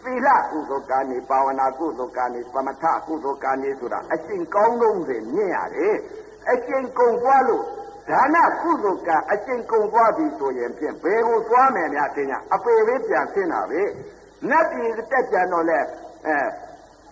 [0.05, 5.97] သီလကုသိုလ်ကံနေဘာဝနာကုသိုလ်ကံနေသမထကုသိုလ်ကံနေဆိုတာအရှင်ကောင်းဆုံးတွေမြင်ရတယ်
[6.51, 7.65] အရှင်ကုံသွားလို့
[8.11, 13.83] ဒါနကုသိုလ်ကအရှင်ကုံသွားပြီဆိုရင်ဖြင့်ဘယ်ကိုသွားမယ်များတင်ညာအပေလေးပြန်ဆင်းတာပဲ
[14.51, 15.81] နတ်ပြည်တက်ပြန်တော့လဲ
[16.27, 16.39] အဲ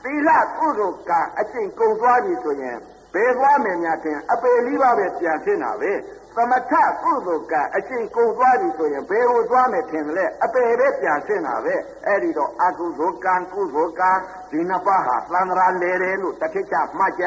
[0.02, 2.76] သီလကုသိုလ်ကအရှင်ကုံသွားပြီဆိုရင်
[3.14, 5.92] ဘယ်သွားမယ်များတင်အပေလေးပါပဲပြန်ဆင်းတာပဲ
[6.36, 6.72] သမထ
[7.02, 11.74] ကုသိုလ်ကအရှင်ကုံသွားပြီဆိုရင်ဘယ်ကိုသွားမယ်ထင်တယ်လဲအပေပဲပြန်ဆင်းတာပဲ
[12.06, 14.10] အဲ့ဒီတော့အကုသိုလ်ကံကုသိုလ်ကံ
[14.50, 17.26] ဒီနှစ်ပါးဟာသံဃာလေတယ်လို့တတိချမှတ်ကြ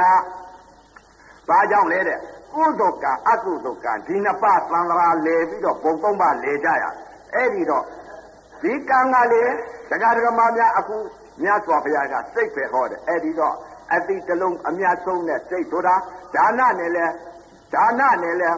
[1.49, 2.19] ဘာကြောင့်လဲတဲ့
[2.53, 6.85] ကုသိုလ်ကံအကုသိုလ်ကံဒီနှစ်ပါးသံဃာလေပြီးတော့ဘုံသုံးပါလေကြရ
[7.35, 7.83] အဲ့ဒီတော့
[8.61, 9.43] ဒီကံကလေ
[9.89, 10.97] တရားဓမ္မများအခု
[11.41, 13.55] မြတ်စွာဘုရားကစိတ်ပဲဟောတယ်အဲ့ဒီတော့
[13.93, 15.95] အတိတလုံးအမြတ်ဆုံးတဲ့စိတ်ဆိုတာ
[16.35, 17.05] ဒါနနဲ့လဲ
[17.73, 18.49] ဒါနနဲ့လဲ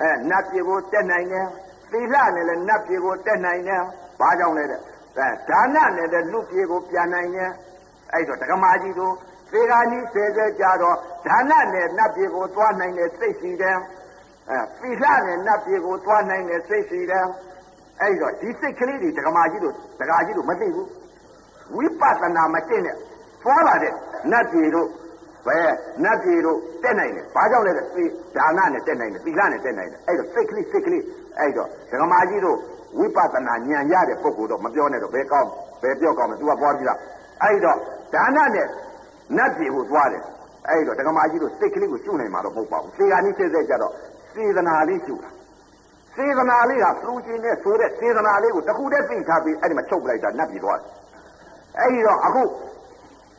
[0.00, 1.46] အဲနတ်ပြည်ကိုတက်နိုင်တယ်
[1.90, 3.82] သီလနဲ့လည်းနတ်ပြည်ကိုတက်နိုင်တယ်
[4.20, 4.80] ဘာကြောင့်လဲတဲ့
[5.18, 7.50] အဲဒါနနဲ့လည်းလူပြည်ကိုပြန်နိုင်တယ်
[8.12, 9.14] အဲ့တော့ဒကမာကြီးတို့
[9.52, 10.96] သေဃာကြီးဆဲဆဲကြတော့
[11.26, 13.76] ဒါနနဲ့နတ်ပြည်ကိုသွားနိုင်တဲ့စိတ်ရှိတယ်
[14.50, 17.26] အဲသီလနဲ့နတ်ပြည်ကိုသွားနိုင်တဲ့စိတ်ရှိတယ်
[18.00, 20.88] အဲ့တော့ဒီစိတ်ကလေးတွေဒကမာကြီးတို့ဒကာကြီးတို့မသိဘူး
[21.74, 22.96] ဝိပဿနာမသိနဲ့
[23.42, 23.92] သွားလာတဲ့
[24.30, 24.88] နတ်ပြည်တို့
[25.46, 25.70] ဘယ်
[26.04, 27.86] နတ်ပြည်တို့တက်နိုင်တယ်ဘာကြောင့်လဲတဲ့
[28.36, 31.02] ဒါနနဲ့တက်နိုင်တယ်သီလနဲ့တက်နိုင်တယ်အဲ့တော့စိတ်ကလေးစိတ်ကလေး
[31.38, 32.56] အဲ့တော့ဒကမာကြီးတို့
[32.98, 35.50] ဝိပဿနာဉာဏ်ရတဲ့ပုဂ္ဂိုလ်တော့မပြောနဲ့တော့ဘယ်ကောင်း
[35.82, 36.98] ဘယ်ပြောကောင်းမလဲ तू ကပွားပြီးသား
[37.42, 37.76] အဲ့တော့
[38.14, 38.66] ဒါနနဲ့
[39.36, 40.22] နတ်ပြည်ကိုသွားတယ်
[40.68, 43.92] အဲ့တော့ဒကမာကြီးတို့စိတ်ကလေးကိုရှုနိုင်မှာတော့မဟုတ်ပါဘူးသေဃာနိစိတ်စိတ်ကြတော့
[44.34, 45.30] စေတနာလေးရှုတာ
[46.16, 50.86] စေတနာလေးကသူချင်းနဲ့ဆိုတဲ့စေတနာလေးကိုတခုတည်းသိထားပြီးအဲ့ဒီမှာချုပ်ပလိုက်တာနတ်ပြည်သွားတယ်
[51.78, 52.42] အဲ့ဒီတော့အခု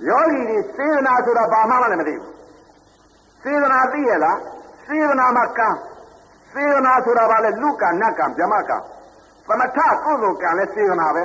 [0.08, 2.34] ယောဂီတွေစေတနာဆိုတာဘာမှလည်းမသိဘူး
[3.44, 4.38] စေတနာသိရလား
[4.86, 5.70] စေတနာမှာကံ
[6.54, 8.78] စေတနာဆိုတာဘာလဲလူကံနတ်ကံဗြဟ္မကံ
[9.48, 11.24] သမထကုသိုလ်ကံလည်းစေတနာပဲ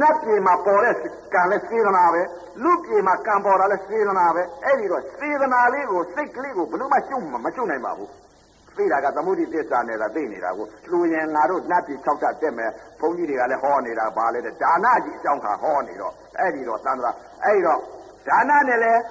[0.00, 0.94] နတ်ပြည်မှာပေါ်တဲ့
[1.34, 2.22] ကံလည်းစေတနာပဲ
[2.62, 8.10] လူပြည်မှာကံပေါ်တာလည်းစေတနာပဲအဲ့ဒီတော့စေတနာလေးကိုစိတ်ကလေးကိုဘယ်လို့မှရှုံမရှုံနိုင်ပါဘူး
[8.76, 17.10] သိတာကသမုဒိသစ္စာနဲ့သာသိနေတာကိုလူရင်ငါတို့နတ်ပြည်၆တက်တက်မယ်ဘုန်းကြီးတွေကလည်းဟောနေတာပါလေဒါနကြီးအကြောင်းခါဟောနေတော့အဲ့ဒီတော့သံဃာ
[17.44, 17.80] အဲ့ဒီတော့
[18.28, 19.02] ဒါနနဲ့လည်း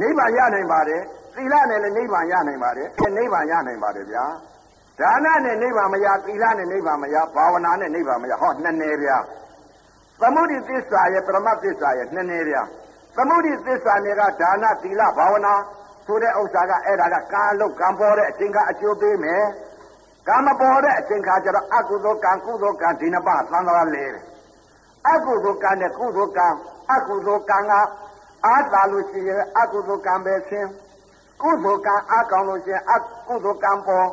[0.00, 1.02] နိဗ္ဗာန်ရနိုင်ပါတယ်
[1.36, 4.24] သီလနဲ့လည်းနိဗ္ဗာန်ရနိုင်ပါတယ်နိဗ္ဗာန်ရနိုင်ပါတယ်ဗျာ
[5.00, 9.16] ဒါနနဲ့နိဗ္ဗာန်မရသီလနဲ့နိဗ္ဗာန်မရဘာဝနာနဲ့နိဗ္ဗာန်မရဟောနှစ်နယ်ဗျာ
[10.20, 12.62] သမုဒိသစ္စာရဲ့ပရမတ်သစ္စာရဲ့နှစ်နယ်ဗျာ
[13.16, 15.54] သမုဒိသစ္စာနဲ့ကဒါနသီလဘာဝနာ
[16.06, 19.44] ဆိုတဲ့ဥစ္စာကအဲ့ဒါကကာလုတ်ကံပေါ်တဲ့အချိန်ကအကျိုးပေးမယ်
[20.28, 24.24] ကံမပေါ်တဲ့အချိန်ခါကျတော့အကုသိုလ်ကံကုသိုလ်ကံဒီနှစ်ပါးသံဃာလဲတယ်
[25.10, 26.48] အကုသိုလ်ကံနဲ့ကုသိုလ်ကံ
[26.92, 27.72] အကုသိုလ်ကံက
[28.46, 30.68] အားသာလို့ရှိရင်အကုသိုလ်ကံပဲဆင်း
[31.42, 32.94] ကုသိုလ်ကံအားကောင်းလို့ရှိရင်အ
[33.28, 34.08] ကုသိုလ်ကံပေါ်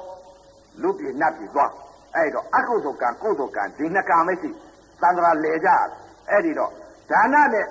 [0.81, 1.71] လူပြည်နတ်ပြည်သွား
[2.15, 4.49] အဲ့တော့အကုသိုလ်ကံကုသိုလ်ကံဒီနှစ်ကံမရှိ
[5.01, 5.69] သံဃာလဲကြ
[6.29, 6.71] အဲ့ဒီတော့
[7.11, 7.65] ဒါနနဲ့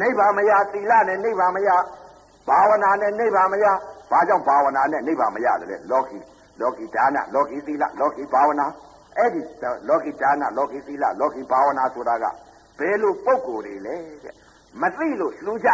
[0.00, 1.70] နိဗ္ဗာန်မရသီလနဲ့နိဗ္ဗာန်မရ
[2.48, 3.66] ဘာဝနာနဲ့နိဗ္ဗာန်မရ
[4.10, 6.18] ဘာကြောင့်ဘာဝနာနဲ့နိဗ္ဗာန်မရတယ်လဲလောကီ
[6.60, 8.66] လောကီဒါနလောကီသီလလောကီဘာဝနာ
[9.18, 9.40] အဲ့ဒီ
[9.88, 12.24] လောကီဒါနလောကီသီလလောကီဘာဝနာဆိုတာက
[12.78, 14.34] ဘယ်လိုပုံကိုယ်တွေလဲတဲ့
[14.82, 15.70] မသိလို့လှူကြ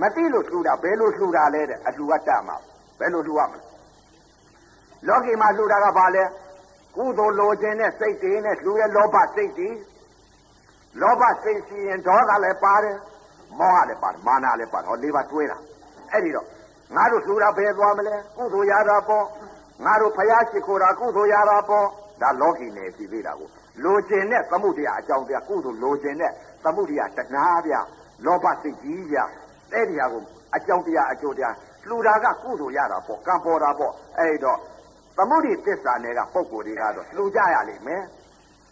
[0.00, 2.56] မသိလို့လှူတာဘယ်လိုလှူတာလဲတဲ့အလှူကတတ်မှာ
[2.98, 3.60] ဘယ်လိုလှူရမလဲ
[5.06, 6.24] လောကီမှာလှူတာကဘာလဲ
[6.96, 9.68] ကုသိုလ်လိုခြင်းနဲ့စိတ်တွေနဲ့လှူရဲ့လောဘစိတ်တွေ
[11.00, 12.96] လောဘစိတ်ရှိရင်ဒေါသလည်းပါတယ်
[13.58, 15.58] မောဟလည်းပါတယ်မာနလည်းပါတယ်ဟောလေးပါတွဲတာ
[16.12, 16.46] အဲ့ဒီတော့
[16.96, 19.24] ငါတို့လှူတာဘယ်သွားမလဲကုသိုလ်ရတာပေါ့
[19.84, 21.86] ငါတို့ဖယားရှိခိုးတာကုသိုလ်ရတာပေါ့
[22.20, 23.48] ဒါလောကီနယ်ဖြစ်သေးတာကို
[23.84, 26.32] လိုချင်တဲ့သမှုတရားအကြောင်းတရားကုသိုလ်လိုချင်တဲ့
[26.64, 27.74] သမှုတရားတဏှာဗျ
[28.24, 29.18] လောဘစိတ်ကြီးဗျ
[29.72, 30.22] အဲ့ဒီဟာကို
[30.56, 31.54] အကြောင်းတရားအကျိုးတရား
[31.88, 34.58] လှူတာကကုသိုလ်ရတာပေါ့ကံပေါ်တာပေါ့အဲ့တော့
[35.16, 38.02] သမုဒိသစ္စာနယ်ကပုံကိုယ်တွေကတော့လှူကြရလိမ့်မယ်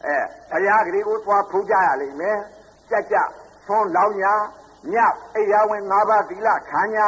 [0.05, 0.17] အဲ
[0.51, 2.39] ဘုရားကလေးကိုသွားဖူးကြရလိမ့်မယ်
[2.91, 3.17] ကြက်ကြ
[3.67, 4.35] သွန်းလောင်းညာ
[4.93, 4.95] ည
[5.37, 7.07] အိယာဝင်၅ပါးသီလခံညာ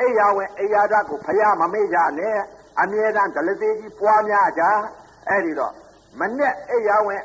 [0.00, 2.36] အိယာဝင်အိယာဓာတ်ကိုဘုရားမမေ့ကြနဲ့
[2.80, 4.62] အမြဲတမ်းဒလသေးကြီးပွားများကြ
[5.28, 5.72] အဲ့ဒီတော့
[6.20, 7.22] မနဲ့အိယာဝင်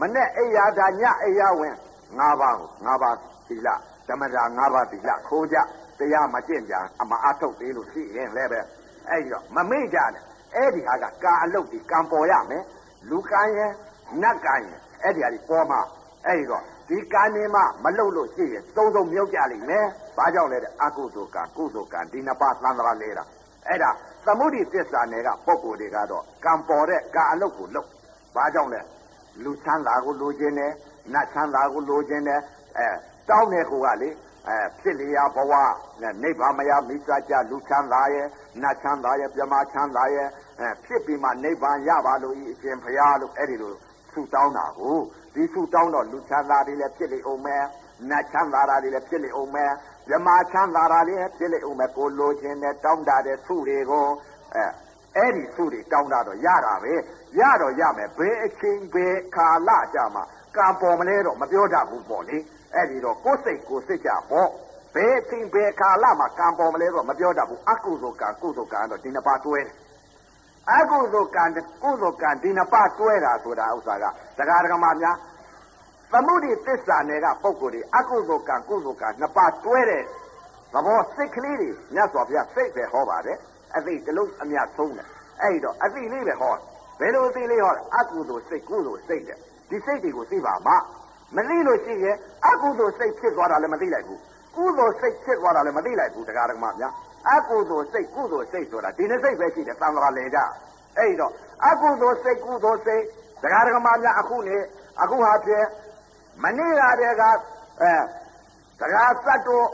[0.00, 1.74] မနဲ့အိယာဓာတ်ညအိယာဝင်
[2.18, 3.16] ၅ပါးကို၅ပါး
[3.48, 3.68] သီလ
[4.08, 5.56] ဓမ္မတာ၅ပါးသီလခိုးကြ
[5.98, 8.60] တရားမကျင့်ကြအမအထုတ်သေးလို့ရှိရင်လည်းပဲ
[9.08, 10.24] အဲ့ဒီတော့မမေ့ကြနဲ့
[10.54, 12.64] အဲ့ဒီဟာကကာအလုတ်ဒီကံပေါ်ရမယ်
[13.10, 13.72] လူကံရဲ့
[14.22, 15.80] နတ်ကံရဲ့အဲ့ဒီဟာဒီပေါ်မှာ
[16.26, 19.86] အဲ့ဒီတော့ဒီကံနေမှမလုံလို့ရှိရင်သုံးဆုံးမြုပ်ကြလိမ့်မယ်
[20.16, 23.24] ဘာကြောင့်လဲတဲ့အကုသိုလ်ကံကုသိုလ်ကံဒီနှစ်ပါးသံဃာလဲတာ
[23.66, 23.90] အဲ့ဒါ
[24.26, 27.88] သမုဒိသစ္စာနယ်ကပုံကိုယ်တွေကတော့ကံပေါ်တဲ့ကံအလုပ်ကိုလုပ်
[28.34, 28.80] ဘာကြောင့်လဲ
[29.42, 30.72] လူချမ်းသာကိုလိုချင်တယ်
[31.12, 32.40] နတ်ချမ်းသာကိုလိုချင်တယ်
[32.78, 32.88] အဲ
[33.30, 34.10] တောင်းတဲ့ကိုကလေ
[34.48, 35.52] အဲဖြစ်လျာဘဝ
[36.00, 38.26] နဲ့နိဗ္ဗာန်မယမိစ္ဆာကြလူချမ်းသာရဲ့
[38.62, 40.28] နတ်ချမ်းသာရဲ့ပြမချမ်းသာရဲ့
[40.60, 43.74] အဲဖြစ်ပြီးမှနိဗ္ဗာန်ရပါလို့ဤအရှင်ဘုရားလို့အဲ့ဒီလို
[44.12, 44.98] ဆူတောင်းတာကို
[45.34, 47.64] ဒီဆူတောင်းတော့လူချမ်းသာတွေလည်းဖြစ်လေအောင်မယ်
[48.10, 49.72] နတ်ချမ်းသာတွေလည်းဖြစ်လေအောင်မယ်
[50.06, 54.06] ပြမချမ်းသာတွေလည်းဖြစ်လေအောင်မယ်ကိုလိုချင်တဲ့တောင်းတတဲ့ဆူတွေကို
[54.54, 54.64] အဲ
[55.16, 56.94] အဲ့ဒီဆူတွေတောင်းတာတော့ရတာပဲ
[57.38, 60.22] ရတော့ရမယ်ဘယ်အချိန်ဘယ်ခါလကြမှာ
[60.56, 62.38] ကံပေါ်မလဲတော့မပြောတတ်ဘူးပေါ့လေ
[62.74, 64.48] အဲ့ဒီတော့ကိုယ်စိတ်ကိုစိတ်ကြပေါ့
[64.94, 69.74] ဘယ်အချိန်ဘယ်ခါလမှာကံပေါ်မလဲတော့မပြောတတ်ဘူးအကုသိုလ်ကံကုသိုလ်ကံတော့ဒီနှစ်ပါးတွဲတယ်
[70.72, 71.44] အကုသိုလ်ကံ
[71.82, 74.04] ကုသိုလ်ကံဒီနှစ်ပါးတွဲတာဆိုတာဥစ္စာက
[74.38, 75.16] တရားဓမ္မများ
[76.12, 80.02] သမုဒိသစ္စာနယ်ကပုံကိုယ်တွေအကုသိုလ်ကံကုသိုလ်ကံနှစ်ပါးတွဲတဲ့
[80.72, 83.38] သဘောစိတ်ကလေးတွေမြတ်စွာဘုရားစိတ်ပဲဟောပါတယ်
[83.76, 85.08] အသိတလုံးအမြတ်ဆုံးတယ်
[85.42, 86.54] အဲ့တော့အသိလေးပဲဟော
[87.00, 89.38] ဘယ်လိုအသိလေးဟောအကုသိုလ်စိတ်ကုသိုလ်စိတ်တဲ့
[89.70, 90.74] ဒီစိတ်တွေကိုသိပါမှ
[91.36, 92.16] မသိလို့ရှိရင်
[92.46, 94.20] အကုသိုလ်စိတ်ဖြစ်သွားတာလည်းမသိလိုက်ဘူး
[94.56, 96.92] ကုသိုလ်စိတ်ဖြစ်သွားတာလည်းမသိလိုက်ဘူးတရားဓမ္မများ
[97.30, 100.38] အကုသိုလ်စိတ်ကုသိုလ်စိတ်ဆိုတာဒီနှစ်စိတ်ပဲရှိတယ်သံဃာလေကြ
[100.98, 101.32] အဲ့တော့
[101.66, 103.02] အကုသိုလ်စိတ်ကုသိုလ်စိတ်
[103.42, 104.56] တရားဓမ္မများအခုနေ
[105.02, 105.66] အခုဟာဖြင့်
[106.42, 107.22] မနေ့ကတည်းက
[107.80, 107.92] အဲ
[108.80, 109.66] တရားစတ်တို့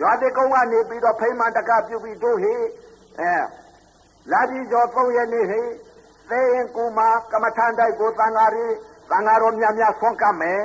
[0.00, 2.54] ရွာတိကုန်းကနေပြီးတော့ဖိမှန်တကပြုပြီးတို့ဟေ
[3.20, 3.34] အဲ
[4.32, 5.62] လာပြီးကျော်သုံးရနေ့ဟေ
[6.30, 8.66] သေရင်ကူမာကမ္မထန်တိုက်ကိုသံဃာရီ
[9.10, 10.60] သံဃာတော်များများဆွမ်းကပ်မယ်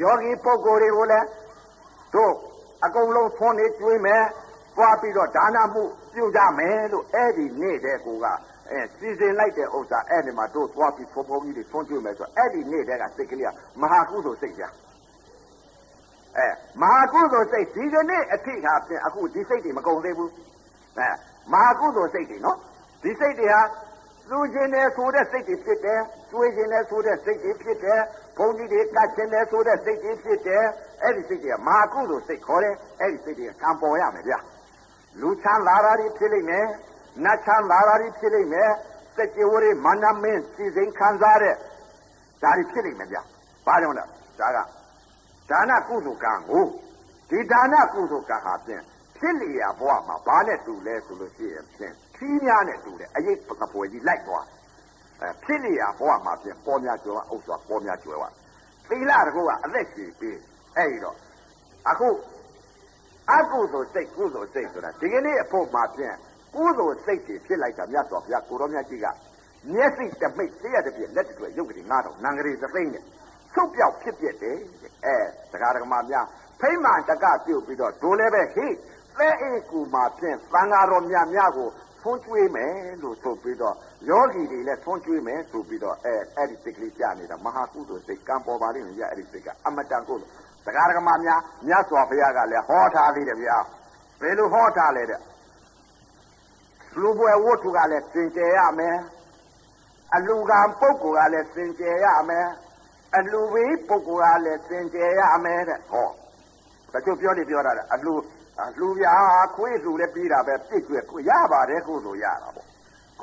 [0.00, 1.26] ယောဂီပုဂ္ဂိုလ်တွေကိုလည်း
[2.14, 2.32] တို့
[2.84, 4.22] အကုန်လုံးဆွမ်းနေကျွေးမယ်
[4.76, 5.82] ပွားပြီးတော့ဒါနမှု
[6.14, 8.26] ပြုကြမယ်လို့အဲ့ဒီနေ့တဲ့ကိုက
[8.70, 14.64] အဲစီစဉ်လိုက်တဲ့ဥစ္စာအဲ့ဒီမှာတို့သွားပြီးဖုံဖုံကြီးတွေဆွမ်းကျွေးမယ်ဆိုအဲ့ဒီနေ့တဲ့ကစိတ်ကလေးကမဟာကုသိုလ်စိတ်ပြ
[16.36, 16.48] အဲ
[16.82, 20.30] မဟာကုသိုလ်စိတ်ဒီကနေ့အထိဟာဖြင့်အခုဒီစိတ်တွေမကုန်သေးဘူး
[20.98, 21.08] အဲ
[21.52, 22.58] မဟာကုသိုလ်စိတ်တွေနော်
[23.02, 23.60] ဒီစိတ်တွေဟာ
[24.30, 26.00] လူချင်းတယ်ဆိုတဲ့စိတ်တွေဖြစ်တယ်၊
[26.32, 28.00] တွေးချင်းတယ်ဆိုတဲ့စိတ်တွေဖြစ်တယ်၊
[28.36, 30.64] ဘုန်းကြီးတွေကတ်ချင်းတယ်ဆိုတဲ့စိတ်တွေဖြစ်တယ်။
[31.02, 34.38] အဲ့ဒီစိတ်တွေကမာကုသိုလ်စိတ်ခေါ်တယ်။အဲ့ဒီစိတ်တွေကကံပေါ်ရမယ်ဗျာ။
[35.20, 36.66] လူချမ်းသာတာတွေဖြစ်လိမ့်မယ်။
[37.24, 38.70] နတ်ချမ်းသာတာတွေဖြစ်လိမ့်မယ်။
[39.16, 41.54] စัจ java တွေမနမင်းစီစဉ်ခံစားတဲ့
[42.42, 43.22] ဒါတွေဖြစ်လိမ့်မယ်ဗျာ။
[43.66, 44.04] ဘာကြောင့်လဲ။
[44.40, 44.58] ဒါက
[45.50, 46.64] ဒါနကုသိုလ်ကံကို
[47.30, 48.82] ဒီဒါနကုသိုလ်ကံဟာဖြင့်
[49.16, 54.52] ဖြစ်လျာဘဝမှာဘာနဲ့တူလဲဆိုလို့ရှိရင်ဖြင့်ခီးများနဲ့တူတယ်အရေးပကပွဲကြီးလိုက်သွားအဲ
[55.44, 58.24] ဖြစ်နေရဘဝမှာပြင်ပေါ်များကျွယ်ဝဥစ္စာပေါ်များကျွယ်ဝ
[58.88, 60.38] သီလတကူကအသက်ရှင်ပြီး
[60.76, 61.16] အဲ့ဒီတော့
[61.90, 62.08] အခု
[63.30, 66.14] အကုသိုလ်စိတ်ကုသိုလ်စိတ်ဆိုတာဒီကနေ့အဖို့မှာပြင်
[66.54, 69.06] ကုသိုလ်စိတ်တွေဖြစ်လိုက်တာမြတ်စွာဘုရားကိုရောမြတ်ကြီးက
[69.72, 73.04] မျက်စိတမိတ်သိရတဲ့ပြလက်တွေရုပ်ကလေး9000နံကလေးသသိန်းနဲ့
[73.54, 74.58] ဆုတ်ပြောက်ဖြစ်ပြတယ်
[75.04, 75.16] အဲ
[75.52, 76.26] တရားဓမ္မများ
[76.60, 78.66] ဖိမ့်မှတကပြုတ်ပြီးတော့ဒိုးလည်းပဲဟိ
[79.18, 81.68] သဲအေကူမှာဖြင့်သံဃာတော်များများကို
[82.00, 83.76] ဆွန့်ကျွေးမယ်လို့ဆိုပြီးတော့
[84.08, 90.32] ယောဂီတွေလည်းဆွန့်ကျွေးမယ်ဆိုပြီးတော့အဲအဲ့ဒီစိတ်ကလေးကြားနေတာမဟာကုသိုလ်စိတ်ကံပေါ်ပါလိမ့်မယ်ဗျအဲ့ဒီစိတ်ကအမတန်ကုသိုလ်
[90.66, 93.58] တရားဓမ္မများမြတ်စွာဘုရားကလည်းဟောထားသေးတယ်ဗျာ
[94.20, 95.20] ဘယ်လိုဟောထားလဲတဲ့
[97.00, 98.96] လူပွဲဝတ္ထုကလည်းသင်ကျယ်ရမယ်
[100.14, 102.48] အလူကံပုဂ္ဂိုလ်ကလည်းသင်ကျယ်ရမယ်
[103.16, 106.08] အလူဝေးပုဂ္ဂိုလ်ကလည်းသင်ကျယ်ရမယ်တဲ့ဟော
[106.92, 108.14] တချို့ပြောနေပြောတာအလူ
[108.80, 109.14] လူပြာ
[109.56, 112.61] ခွေးလူလည်းပြီးတာပဲပြစ်ကျွဲရပါတယ်ကုသိုလ်ရတာပေါ့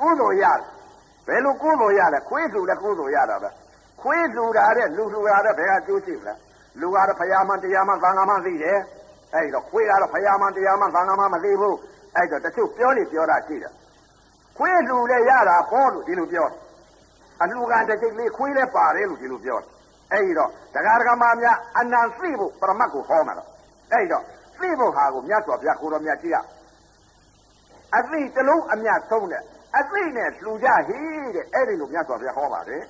[0.00, 0.64] ကုသိုလ်ရတယ်
[1.26, 3.50] ဘယ်လိုကုသိုလ်ရလဲခွေးလူလည်းကုသိုလ်ရတာပဲ
[4.00, 6.34] ခွေးလူတာတဲ့လူလူတာတဲ့ဘယ်ကကျိုးရှိမလဲ
[6.80, 8.78] လူကတော့ဖယားမန်တရားမန်သံဃာမန်သိတယ်
[9.34, 11.76] အဲ့တော့ခွေးကတော့ဖယားမန်တရားမန်သံဃာမန်မသိဘူး
[12.16, 13.72] အဲ့တော့တချို့ပြောနေပြောတာရှိတယ်
[14.58, 16.48] ခွေးလူလည်းရတာဟောလို့ဒီလိုပြော
[17.42, 19.58] အလူကတစ်ချိန်လေးခွေးလည်းပါတယ်လို့ဒီလိုပြော
[20.12, 23.48] အဲ့ဒီတော့တရားဓမ္မများအနံသိဖို့ပရမတ်ကိုဟောမှာတော့
[23.92, 24.24] အဲ့တော့
[24.58, 26.36] သိဖို့ဟာကိုမြတ်စွာဘုရားကိုတော်မြတ်ကြီးက
[27.96, 29.42] အသိတလုံးအမြတ်ဆုံးတဲ့
[29.78, 30.98] အသိနဲ့လှူကြဟိ
[31.34, 32.82] တဲ့အဲ့ဒီလိုမြတ်စွာဘုရားဟောပါတယ်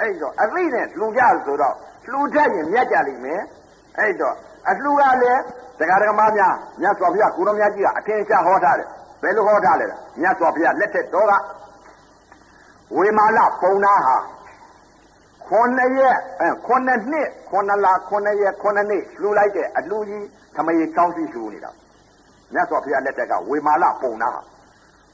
[0.00, 1.74] အဲ့တော့အသိနဲ့လှူကြဆိုတော့
[2.10, 3.42] လှူတတ်ရင်မြတ်ကြလိမ့်မယ်
[3.98, 4.34] အဲ့တော့
[4.68, 5.42] အလှူကလည်း
[5.78, 8.88] တရားဓမ္မများမြတ်စွာဘုရားကိုတော်မြတ်ကြီးကအထင်ရှားဟောထားတယ်
[9.22, 9.86] ဘယ်လိုဟောထားလဲ
[10.20, 11.32] မြတ်စွာဘုရားလက်ထက်တော်က
[12.96, 14.16] ဝေမာလပုံနာဟာ
[15.46, 20.24] ခုနှစ်ရက်အဲခုနှစ်နှစ်ခုနှစ်လခုနှစ်ရက်ခုနှစ်နှစ်လှူလိုက်တဲ့အလှူကြီး
[20.56, 21.70] သမယေကောင်းစီလှူနေတာ
[22.52, 24.30] မြတ်စွာဘုရားလက်ထက်ကဝေမာလပုံနာ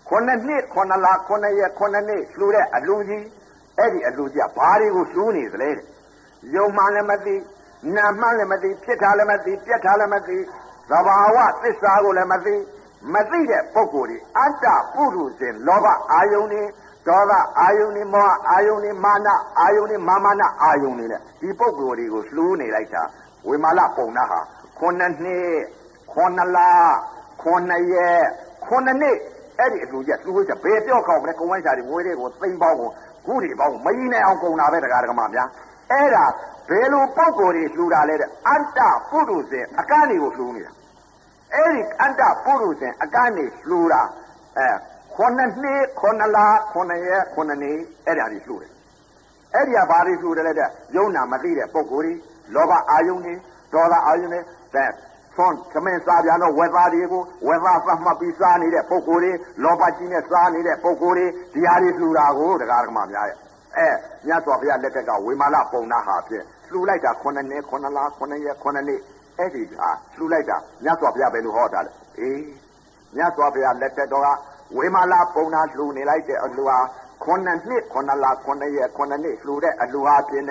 [0.09, 3.25] ခုနှစ်နှစ်ခုနှစ်လခုနှစ်ရက်ခုနှစ်နှစ်လှူတဲ့အလှူကြီး
[3.79, 5.87] အဲ့ဒီအလှူကြီးကဘာတွေကိုလှူနေသလဲတဲ့
[6.55, 7.35] ယုံမှလည်းမသိ
[7.97, 10.39] နာမှလည်းမသိဖြစ်တာလည်းမသိပြက်တာလည်းမသိ
[10.91, 12.55] သဘာဝသစ္စာကိုလည်းမသိ
[13.15, 16.63] မသိတဲ့ပုဂ္ဂိုလ်ဒီအတ္တပုရုဇဉ်လောဘအာယုန်နေ
[17.07, 19.29] ဒေါသအာယုန်နေမောဟအာယုန်နေမာန
[19.59, 23.03] အာယုန်နေမာမနာအာယုန်နေနဲ့ဒီပုဂ္ဂိုလ်တွေကိုလှူးနေလိုက်တာ
[23.49, 24.41] ဝေမာလပုံနာဟာ
[24.79, 25.57] ခုနှစ်နှစ်
[26.13, 26.59] ခုနှစ်လ
[27.43, 28.25] ခုနှစ်ရက်
[28.65, 29.19] ခုနှစ်နှစ်
[29.63, 32.91] အဲ့ဒီအလူချက်လှူးချက်ဘယ်ပြောကောက်မလဲကုံဝိုင်းစာတွေငွေတွေကိုသိမ့်ပေါင်းကို
[33.27, 35.49] ခုတွေပေါင်းမကြီးနိုင်အောင်ကုန်တာပဲတရားဓမ္မများ
[35.91, 36.25] အဲ့ဒါ
[36.69, 40.73] ဘယ်လိုပုံကိုယ်တွေလှူတာလဲတဲ့အတ္တပုရုဇဉ်အကန့်တွေကိုလှူနေတာ
[41.55, 44.03] အဲ့ဒီအတ္တပုရုဇဉ်အကန့်တွေလှူတာ
[44.59, 44.69] အဲ
[45.15, 46.39] ခုနှစ်နှစ်ခုနှစ်လ
[46.73, 48.71] ခုနှစ်ရက်ခုနှစ်နှစ်အဲ့ဒါတွေလှူတယ်
[49.55, 52.15] အဲ့ဒီကဘာတွေလှူတယ်လဲတဲ့ယုံနာမသိတဲ့ပုံကိုယ်တွေ
[52.55, 53.35] လောဘအာယုန်တွေ
[53.73, 54.41] ဒေါသအာယုန်တွေ
[54.75, 54.91] တဲ့
[55.37, 63.39] သွန်သမင်စားပြန်တော့ဝက်သားတွေကိုဝက်သားသတ်မှတ်ပြီးစားနေတဲ့ပုံကိုယ်တွေလောဘကြီးနဲ့စားနေတဲ့ပုံကိုယ်တွေဒီဟာတွေလှူတာကိုတရားဓမ္မများရဲ့
[63.77, 63.89] အဲ
[64.27, 67.87] မြတ်စွာဘုရားလက်ထက်ကဝေမာလပုံနာဟာဖြင့်လှူလိုက်တာ9နှစ်9လ
[68.19, 69.01] 9ရက်9နှစ်
[69.39, 72.43] အဲ့ဒီဟာလှူလိုက်တာမြတ်စွာဘုရားဘယ်လိုဟောတာလဲအေး
[73.17, 74.29] မြတ်စွာဘုရားလက်ထက်တော်က
[74.77, 76.79] ဝေမာလပုံနာလှူနေလိုက်တဲ့အလှူဟာ
[77.25, 77.59] 9နှစ်
[77.95, 80.47] 9လ9ရက်9နှစ်လှူတဲ့အလှူဟာဖြင့်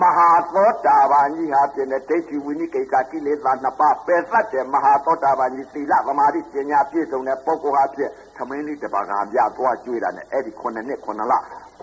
[0.00, 11.34] မဟာသောတာပန်ကြီးဟာပြင်တဲ့ဒိဋ္ဌိဝိနိကိစ္စကိလေသာနှစ်ပါးပယ်သတ်တဲ့မဟာသောတာပန်ကြီးသီလသမာဓိပညာပြည့်စုံတဲ့ပုဂ္ဂိုလ်ဟာဖြင့်သမင်းလေးတပါးကပြသွားကျွေးတာနဲ့အဲ့ဒီ9နှစ်9လ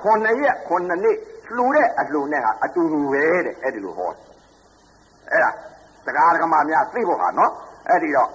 [0.01, 1.17] 9ရက်9နှစ်
[1.55, 4.11] လှူတဲ့အလှူနဲ့ဟာအတူတူပဲတဲ့အဲ့ဒီလိုဟော
[5.31, 5.51] အဲ့ဒါ
[6.05, 7.51] တရားဓမ္မများသိဖို့ဟာနော်
[7.89, 8.29] အဲ့ဒီတော့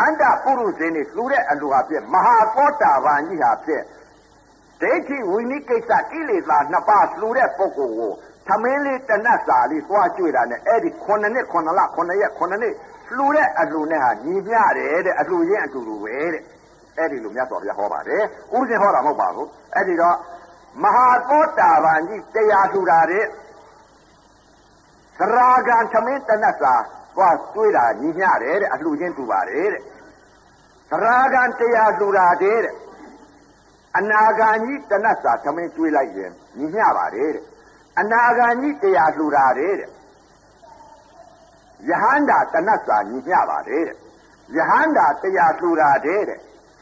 [0.00, 3.84] အန္တပုရုဇဉ်နေလှူတဲ့အလှူဟာဖြင့်မဟာသောတာပန်ကြီးဟာဖြင့်
[4.80, 8.12] ဒိဋ္ဌိဝိနိကိစ္စကိလေသာနှစ်ပါးလှူတဲ့ပုဂ္ဂိုလ်ကို
[8.48, 12.74] သမင်းလေးတနတ်စာလေးသွားကြွေတာနဲ့အဲ့ဒီ9နှစ်9လ9ရက်9နှစ်
[13.14, 16.42] လှူတဲ့အလှူနဲ့ဟာညီမျှတယ်တဲ့အလှူချင်းအတူတူပဲတဲ့
[16.98, 18.22] အဲ့ဒီလိုမြတ်စွာဘုရားဟောပါတယ်
[18.56, 20.16] ဥပဒေဟောတာမဟုတ်ပါဘူးအဲ့ဒီတော့
[20.82, 23.24] မဟာသောတာပန်ကြီးတရားထူတာတဲ့
[25.18, 26.74] သရာဂံသမင်းတနတ်စာ
[27.16, 29.82] သွားကြွေတာညီမျှတယ်တဲ့အလှူချင်းတူပါတယ်တဲ့
[30.90, 32.60] သရာဂံတရားထူတာတဲ့
[33.96, 37.44] အနာဂံကြီးတနတ်စာသမင်းကြွေလိုက်ရင်ညီမျှပါတယ်တဲ့
[38.00, 39.72] အနာဂံကြီးတရားလှူတာတဲ့
[41.88, 43.96] ယဟန္တာတဏ္ဍစာညီမျှပါတယ်တဲ့
[44.56, 46.22] ယဟန္တာတရားလှူတာတဲ့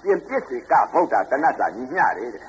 [0.01, 2.43] ရှင်ပစ္စေကဗုဒ္ဓတဏ္ဍစာညီမျှတယ်တဲ့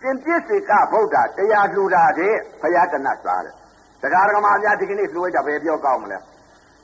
[0.00, 3.54] ရှင်ပစ္စေကဗုဒ္ဓတရားလှူတာတဲ့ဘုရားတဏ္ဍစာတဲ့
[4.02, 6.18] တရားဓမ္မများဒီကနေ့လှူလိုက်တာပဲပြောကောင်းမလဲ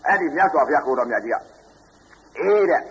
[0.06, 1.36] အဲ့ဒီမြတ်စွာဘုရားကိုတော်မြတ်ကြီးက
[2.38, 2.82] အေးတဲ့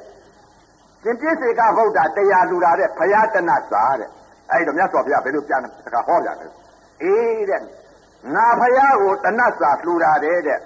[1.03, 4.09] ရှင်ပစ္စေကဗုဒ္ဓတရားလှူတာတဲ့ဘုရားတဏ္ဍစာတဲ့
[4.51, 6.47] အဲ့တော့မြတ်စွာဘုရားဘယ်လိုပြန်တခါဟောကြလဲ
[7.03, 7.61] အေးတဲ့
[8.33, 10.59] ငါဖယားကိုတဏှတ်စာလှူတာတဲ့တဲ့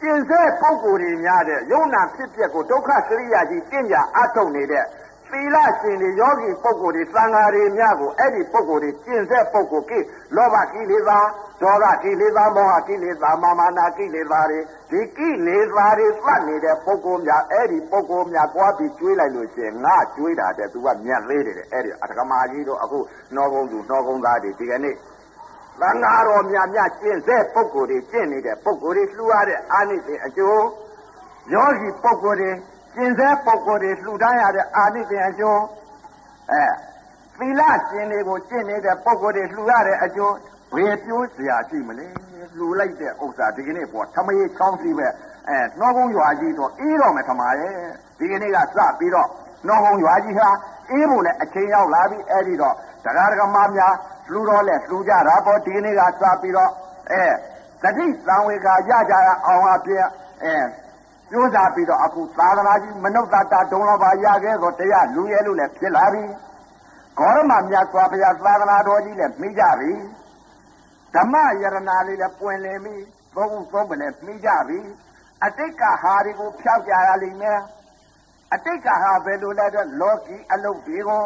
[0.00, 4.84] ကျင်စေပုဂ္ဂိုလ်တွေများတဲ့ယုံနာဖြစ်ပျက်ကိုဒုက္ခစရိယာကြီးတင့်ကြအထုတ်နေတဲ့
[5.30, 9.98] သီလရှင်တွေယောဂီပုဂ္ဂိုလ်တွေသံဃာတွေများကိုအဲ့ဒီပုဂ္ဂိုလ်တွေကျင့်စေပုဂ္ဂိုလ်ကိ
[10.36, 11.18] လောဘကိလေသာ
[11.62, 14.60] ဒေါသကိလေသာမောဟကိလေသာမာမနာကိလေသာတွေ
[14.90, 22.98] ဒီကိလေသာတွေသတ်နေတဲ့ပုဂ္ဂိုလ်များအဲ့ဒီပုဂ္ဂိုလ်များကြွားပြီးကျွေးလိုက်လို့ရှိရင်ငါကျွေးတာတဲ့သူကမြတ်သေးတယ်အဲ့ဒီအတ္တကမာကြီးတို့အခု
[23.34, 24.94] နှောကုန်းသူနှောကုန်းသားတွေဒီကနေ့
[25.80, 30.64] သံဃာတော်များများကျင့်စေပုဂ္ဂိုလ်တွေကျင့်နေတဲ့ပုဂ္ဂိုလ်တွေလှူရတဲ့အာနိသင်အကျိုး
[31.52, 32.50] ယောဂီပုဂ္ဂိုလ်တွေ
[32.94, 35.60] ကျင့်စေပုဂ္ဂိုလ်တွေလှူဒန်းရတဲ့အာနိသင်အကျိုး
[36.50, 36.62] အဲ
[37.38, 40.34] သီလကျင့်တွေကိုကျင့်နေတဲ့ပုဂ္ဂိုလ်တွေလှူရတဲ့အကျိုး
[40.74, 42.06] ဘယ်ပြိုးစရာရှိမလဲ
[42.56, 45.08] လှူလိုက်တဲ့ဥစ္စာဒီကနေ့ပေါ်ထမရေချောင်းစီပဲ
[45.48, 47.74] အဲနှောကုန်းရွာကြီးတော့အေးတော့မယ်ထမရဲ့
[48.18, 49.28] ဒီကနေ့ကစပြီးတော့
[49.66, 50.48] နှောကုန်းရွာကြီးဟာ
[50.90, 52.74] အေးဖို့လည်းအချိန်ရောက်လာပြီအဲ့ဒီတော့
[53.04, 53.94] တရားဓမ္မများ
[54.30, 56.70] လှူတော့လဲလှူကြတာပေါ့ဒီနေ့ကစပြီးတော့
[57.12, 57.24] အဲ
[57.82, 60.06] တတိသံဝေကရကြရအောင်အပြည့်
[60.44, 60.54] အဲ
[61.30, 66.24] ကျိုးစားပြီးတော့အခုသာသနာကြီးမနုဿတာဒုံလဘာရခဲ့တော့တရားလူရဲလို့လည်းဖြစ်လာပြီ
[67.18, 69.92] ဂေါရမမြတ်စွာဘုရားသာသနာတော်ကြီးလည်းမိကြပြီ
[71.14, 72.96] ဓမ္မယရနာလေးလည်းပွင့်လင်းပြီ
[73.36, 74.80] သုံးခုသုံးပလည်းမိကြပြီ
[75.44, 77.60] အတိတ်ကဟာတွေကိုဖျောက်ကြရလိမ့်မယ်
[78.54, 81.24] အတိတ်ကဟာဘယ်လိုလဲတော့လောကီအလုတ်တွေကို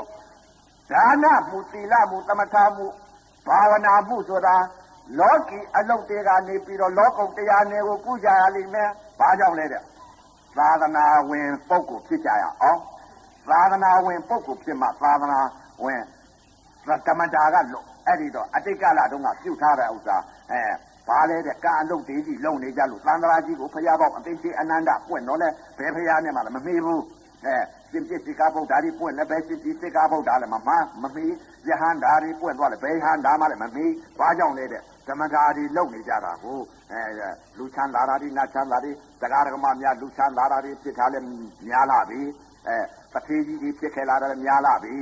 [0.93, 2.87] ဒါနမှုသီလမှုသမထမှု
[3.47, 4.57] ဘာဝနာမှုဆိုတာ
[5.19, 9.83] လောကီအလုတ်တွေကနေပြီးတော့လောကုတ်တရားနယ်ကိုကုကြရလိမ့်မယ်။ဘာကြောင့်လဲတဲ့။
[10.59, 12.81] သာသနာဝင်ပုဂ္ဂိုလ်ဖြစ်ကြရအောင်။
[13.51, 15.41] သာသနာဝင်ပုဂ္ဂိုလ်ဖြစ်မှသာသနာ
[15.85, 16.03] ဝင်
[17.07, 20.17] ကမ္မတာကလို့အဲ့ဒီတော့အတိတ်ကလတုန်းကပြုထားတဲ့ဥစ္စာ
[20.51, 20.61] အဲ
[21.09, 27.03] ဘာလဲတဲ့ကာအလုတ်တေးကြီးလုံနေကြလို့သံဃာကြီးကိုဖျားပေါက်အသိရှိအနန္တပွင့်တော့လဲဘယ်ဖျားနဲ့မှလည်းမမေးဘူး
[27.47, 27.57] အဲ
[27.91, 30.71] ရှင်ပြစ်စိကားဗုဒ္ဓတွေပွင့်လည်းပဲရှင်ပြစ်စိကားဗုဒ္ဓလည်းမမ
[31.03, 31.27] မမီ
[31.69, 33.85] ယဟန္တာတွေပွင့်သွားလည်းဘယ်ဟန္တာမှလည်းမမီ
[34.19, 36.59] ဘာကြောင့်လဲတဲ့ဓမ္မတာတွေလုံနေကြတာကို
[36.93, 37.01] အဲ
[37.59, 41.27] လူချမ်းသာတာတွေနတ်ချမ်းသာတွေတရားဓမ္မများလူချမ်းသာတာတွေဖြစ်ထားလည်း
[41.67, 42.21] များလာပြီ
[42.67, 42.79] အဲ
[43.13, 44.95] တထေးကြီးတွေဖြစ်ခဲ့လာတယ်များလာပြီ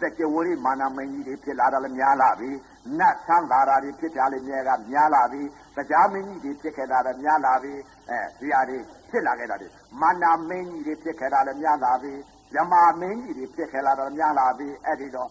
[0.00, 2.50] စကြဝဠာမာနမင်းကြီးတွေဖြစ်လာတာလည်းများလာပြီ
[2.98, 5.42] နတ်ဆန်းသာတာတွေဖြစ်ကြလေမြဲကများလာပြီ
[5.76, 7.72] တရားမင်းကြီးတွေဖြစ်ခဲ့တာလည်းများလာပြီ
[8.10, 8.78] အဲဒီဟာတွေ
[9.10, 9.68] ဖြစ်လာခဲ့တာတွေ
[10.00, 12.12] မာနမင်းကြီးတွေဖြစ်ခဲ့တာလည်းများလာပြီ
[12.54, 15.30] ယမမင်းကြီးတွေဖြစ်ခဲ့လာတော့များလာပြီအဲ့ဒီတော့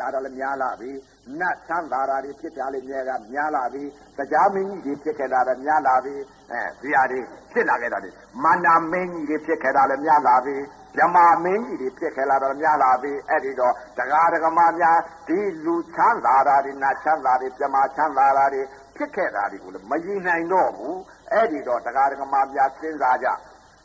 [0.00, 0.90] လာတော့လည်းများလာပြီ
[1.40, 3.82] နတ်ဆန်းသာတာတွေဖြစ်ကြလေမြဲကများလာပြီ
[4.16, 6.14] တရားမင်းကြီးတွေဖြစ်ခဲ့တာလည်းများလာပြီ
[6.52, 7.20] အဲဇီယာတွေ
[7.52, 8.10] ဖြစ်လာခဲ့တာတွေ
[8.42, 10.56] မာနာမင်းကြီးတွေဖြစ်ခဲ့တာလည်းများလာပြီ
[10.96, 14.98] မြမမင်းကြီးတွေဖြစ်ခဲ့လာတော့များလာပြီအဲ့ဒီတော့တရားဒဂမများ
[15.28, 18.62] ဒီလူချမ်းသာတာတွေနတ်ချမ်းသာတွေမြမချမ်းသာတာတွေ
[18.96, 20.98] ဖြစ်ခဲ့တာတွေကိုလည်းမယဉ်နိုင်တော့ဘူး
[21.32, 23.28] အဲ့ဒီတော့တရားဒဂမများစဉ်းစားကြ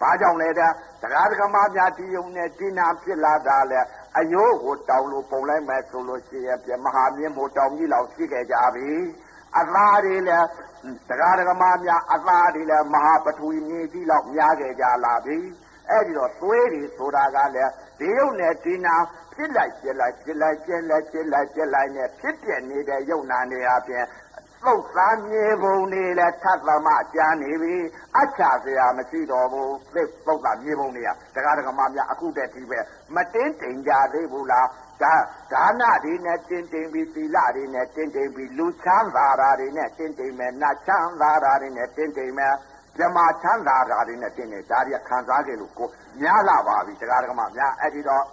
[0.03, 3.81] ဘာကြောင့်လဲတဲ့တရားဒဂမများဒီုံနဲ့ဒီနာဖြစ်လာတာလဲ
[4.17, 8.91] အယိုးကိုတောင်းလို့ပုံလိုက်မယ်ဆိုလို့ရှိရင်ပြမဟာမြင့်မို့တောင်းကြီးလောက်ရှိခဲ့ကြပြီ
[9.59, 10.47] အသားတွေလည်း
[11.09, 15.37] တရားဒဂမများအသားတွေလည်းမဟာပထဝီမြေကြီးလောက်များခဲ့ကြလာပြီ
[15.89, 18.95] အဲ့ဒီတော့သွေးတွေဆိုတာကလည်းဒီယုံနဲ့ဒီနာ
[19.33, 24.03] ဖြစ်လိုက်ဖြစ်လိုက်ဖြစ်လိုက်ဖြစ်လိုက်ဖြစ်လိုက်ဖြစ်လိုက်နဲ့ဖြစ်ပြနေတဲ့ယုံနာတွေအပြင်
[24.65, 27.75] သုတ်သားမြေပုံတွေလည်းထပ်သမကြားနေပြီ
[28.17, 32.79] အချစရာမရှိတော့ဘူးသိသုတ်သားမြေပုံတွေကတရားဒဂမများအခုတည်းဒီပဲ
[33.15, 34.67] မတင်းတိမ်ကြသေးဘူးလား
[35.01, 35.13] ဒါ
[35.53, 42.53] ဒါနတွေနဲ့တင်းတိမ်ပြီးသီလတွေနဲ့တင်းတိမ်ပြီးလူချမ်းသာတာတွေနဲ့တင်းတိမ်မယ်နတ်ချမ်းသာတာတွေနဲ့တင်းတိမ်မယ်
[42.97, 45.89] ဇမာချမ်းသာတာတွေနဲ့တင်းနေဒါတွေကခံစားကြလို့ကို
[46.21, 48.25] များလာပါပြီတရားဒဂမများအဲ့ဒီတော့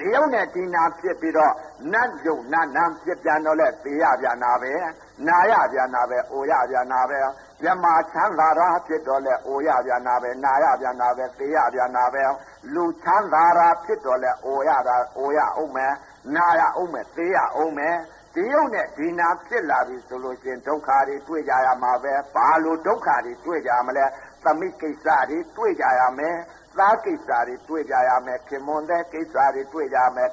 [0.00, 1.54] ဒီယုံနဲ့ဒီနာဖြစ်ပြီးတော့
[1.92, 4.72] နတ်ယုံနတ်နာဖြစ်ပြန်တော့လဲသေရပြန်နာပဲ
[5.26, 7.20] နာရပြန်နာပဲအိုရပြန်နာပဲ
[7.62, 12.22] မြမချမ်းသာတာဖြစ်တော့လဲအိုရပြန်နာပဲနာရပြန်နာပဲသေရပြန်နာပဲ
[12.74, 15.94] လူချမ်းသာတာဖြစ်တော့လဲအိုရတာအိုရအောင်မယ်
[16.34, 17.96] နာရအောင်မယ်သေရအောင်မယ်
[18.34, 24.04] ဒီယုံနဲ့ဒီနာဖြစ်လာပြီဆိုလို့ရှင်ဒုက္ခတွေတွေ့ကြရမှာပဲဘာလို့ဒုက္ခတွေတွေ့ကြမလဲ
[24.44, 26.36] သမိကိစ္စတွေတွေ့ကြရမယ်
[26.80, 30.30] သားကိစ္စတွေတွေ့ကြရမယ်ခင်မွန်တဲ့ကိစ္စတွေတွေ့ကြမယ်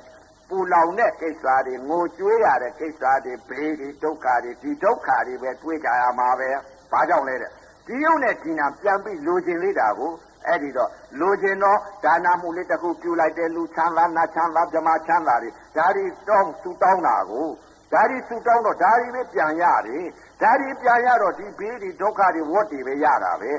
[0.49, 6.49] ပူလောင်တဲ့ကိစ္စတွေငိုကြွေးရတဲ့ကိစ္စတွေဘေးတွေဒုက္ခတွေဒီဒုက္ခတွေပဲတွေ့ကြရမှာပဲ
[6.91, 7.51] ဘာကြောင့်လဲတဲ့
[7.87, 10.11] ဒီယုံနဲ့ဒီနာပြန်ပြီးလိုချင်လေးတာကို
[10.45, 10.89] အဲ့ဒီတော့
[11.19, 17.47] လိုချင်တော့ဒါနာမှုလေးတစ်ခုပြုလိုက်တဲ့လူချမ်းသာနာချမ်းသာဗြဟ္မာချမ်းသာတွေဒါတွေတောင်းသူတောင်းတာကို
[17.93, 20.05] ဒါတွေသူတောင်းတော့ဒါတွေပဲပြန်ရတယ်
[20.41, 23.51] ဒါတွေပြန်ရတော့ဒီဘေးတွေဒုက္ခတွေဝတ်တွေပဲရတာပဲ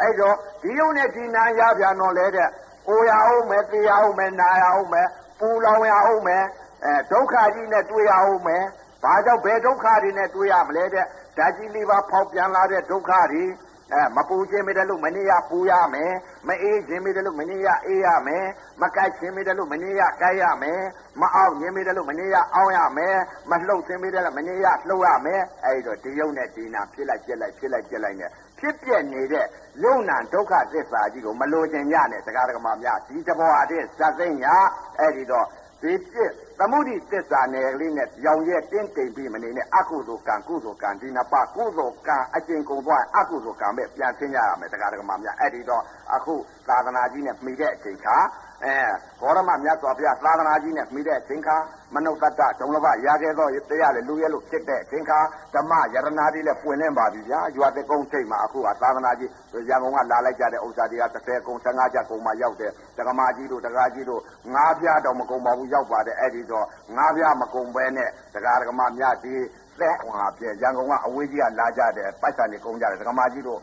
[0.00, 2.48] အဲ့တော့ဒီယုံနဲ့ဒီနာရပြန်တော့လေတဲ့
[2.88, 6.44] အိုရအောင်မယ်တေးရအောင်မယ်နာရအောင်မယ်ပူလောင်ရအောင်မယ်
[6.84, 8.64] အဲဒုက္ခကြီးနဲ့တွေ့ရအောင်မယ်
[9.02, 11.06] ဘာကြောင့်ဘယ်ဒုက္ခတွေနဲ့တွေ့ရမလဲတဲ့
[11.38, 13.44] ဓာကြီးလေးပါဖောက်ပြန်လာတဲ့ဒုက္ခတွေ
[13.92, 16.12] အဲမပူခြင်းမိတယ်လို့မနေရပူရမယ်
[16.48, 18.46] မအေးခြင်းမိတယ်လို့မနေရအေးရမယ်
[18.80, 20.80] မကြိုက်ခြင်းမိတယ်လို့မနေရကြိုက်ရမယ်
[21.20, 23.16] မအောင်ခြင်းမိတယ်လို့မနေရအောင်ရမယ်
[23.50, 29.46] မလှုပ်ခြင်းမိတယ်လို့မနေရလှုပ်ရမယ်အဲဒီတော့ဒီယုံနဲ့ဒီနာဖြစ်လိုက်ပြက်လိုက်ဖြစ်လိုက်ပြက်လိုက်နဲ့ဖြစ်ပြနေတဲ့
[29.80, 34.54] ယုံနာဒုက္ခသစ္စာကြီးကိုမလိုချင်ကြနဲ့တရားဓမ္မများဒီတဘောအတဲ့ဇတ်သိညာ
[34.98, 35.46] အဲ့ဒီတော့
[35.82, 45.82] ဒီပြစ်သမုဒိသစ္စာနယ်ကလေးနဲ့ရောင်ရဲတင်းတိမ်ပြီးမနေနဲ့အကုသိုလ်ကံကုသိုလ်ကံဒီနပကုသိုလ်ကံအကျင့်ကုန်သွားအကုသိုလ်ကံပဲပြန်သိရရမယ်တရားဓမ္မများအဲ့ဒီတော့
[46.14, 46.34] အခု
[46.68, 48.16] သာသနာကြီးနဲ့မှီတဲ့အချိန်ခါ
[48.64, 48.76] အဲ
[49.20, 51.56] ဘောရမမြတ်စွာဘုရားသာသနာကြီးနဲ့မှီတဲ့အချိန်ခါ
[51.94, 55.18] မနုဿတ္တဒုံလဘရာခဲ့သောတရားလေလူရဲလို့ဖြစ်တဲ့အချိန်ခါ
[55.54, 59.30] ဓမ္မယရနာတိလည်းပွင့်လင်းပါပြီဗျာရွာတဲ့ကုန်းချိန်မှာအခုကသာသနာကြီး
[59.68, 64.20] ရန်ကုန်ကလာလိုက်ကြတဲ့ဥစ္စာတွေက30ကုန်း15ကျပ်ကုန်းမှာရောက်တဲ့ဒကမာကြီးတို့ဒကာကြီးတို့
[64.54, 69.34] ငါးပြားတော့မကုန်းပါဘူးရောက်ပါတယ်အဲ့ဒီတော့ငါးပြားမကုန်းပဲနဲ့ဒကာဒကမာများဒီ
[69.80, 73.60] သက်ဟွာပြရန်ကုန်ကအဝေးကြီးကလာကြတဲ့ပိုက်ဆံတွေကုန်းကြတယ်ဒကမာကြီးတို့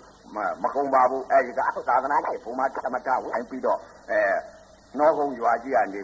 [0.63, 3.79] မကုန်းပါဘူးအဲ့ဒီကသာသနာကြီးဘုံမှာတမတဝိုင်းပြီးတော့
[4.11, 4.21] အဲ
[4.97, 6.01] နောက်ကုန်ရွာကြီးကနေ